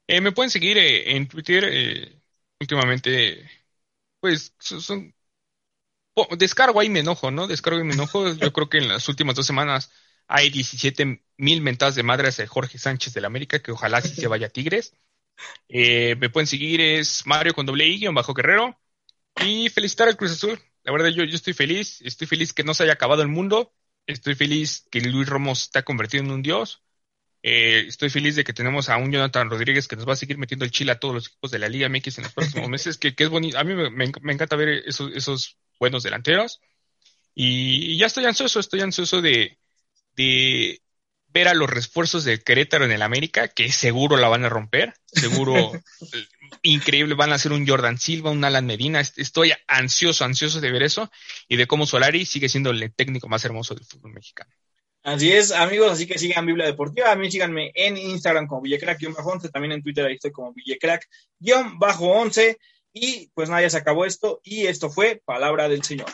[0.07, 1.65] Eh, me pueden seguir eh, en Twitter.
[1.69, 2.21] Eh,
[2.57, 3.49] últimamente,
[4.21, 5.13] pues, son,
[6.37, 7.47] descargo ahí me enojo, ¿no?
[7.47, 8.33] Descargo y me enojo.
[8.33, 9.91] Yo creo que en las últimas dos semanas
[10.27, 14.27] hay 17 mil mentadas de madre hacia Jorge Sánchez del América, que ojalá sí se
[14.27, 14.93] vaya a Tigres.
[15.69, 18.79] me pueden seguir, es Mario con doble I, bajo Guerrero.
[19.43, 22.73] Y felicitar al Cruz Azul la verdad yo, yo estoy feliz, estoy feliz que no
[22.73, 23.73] se haya acabado el mundo,
[24.07, 26.83] estoy feliz que Luis Ramos está convertido en un dios,
[27.43, 30.37] eh, estoy feliz de que tenemos a un Jonathan Rodríguez que nos va a seguir
[30.37, 32.97] metiendo el chile a todos los equipos de la Liga MX en los próximos meses,
[32.97, 36.59] que, es bonito, a mí me, encanta ver esos, esos buenos delanteros
[37.35, 39.57] y, ya estoy ansioso, estoy ansioso de,
[40.15, 40.81] de
[41.33, 44.93] ver a los refuerzos de Querétaro en el América, que seguro la van a romper,
[45.05, 45.71] seguro
[46.61, 50.83] increíble, van a hacer un Jordan Silva, un Alan Medina, estoy ansioso, ansioso de ver
[50.83, 51.11] eso
[51.47, 54.51] y de cómo Solari sigue siendo el técnico más hermoso del fútbol mexicano.
[55.03, 59.51] Así es, amigos, así que sigan Biblia Deportiva, a mí síganme en Instagram como Villecrack-11,
[59.51, 62.57] también en Twitter ahí estoy como Villecrack-11
[62.93, 66.11] y pues nada, ya se acabó esto y esto fue Palabra del Señor.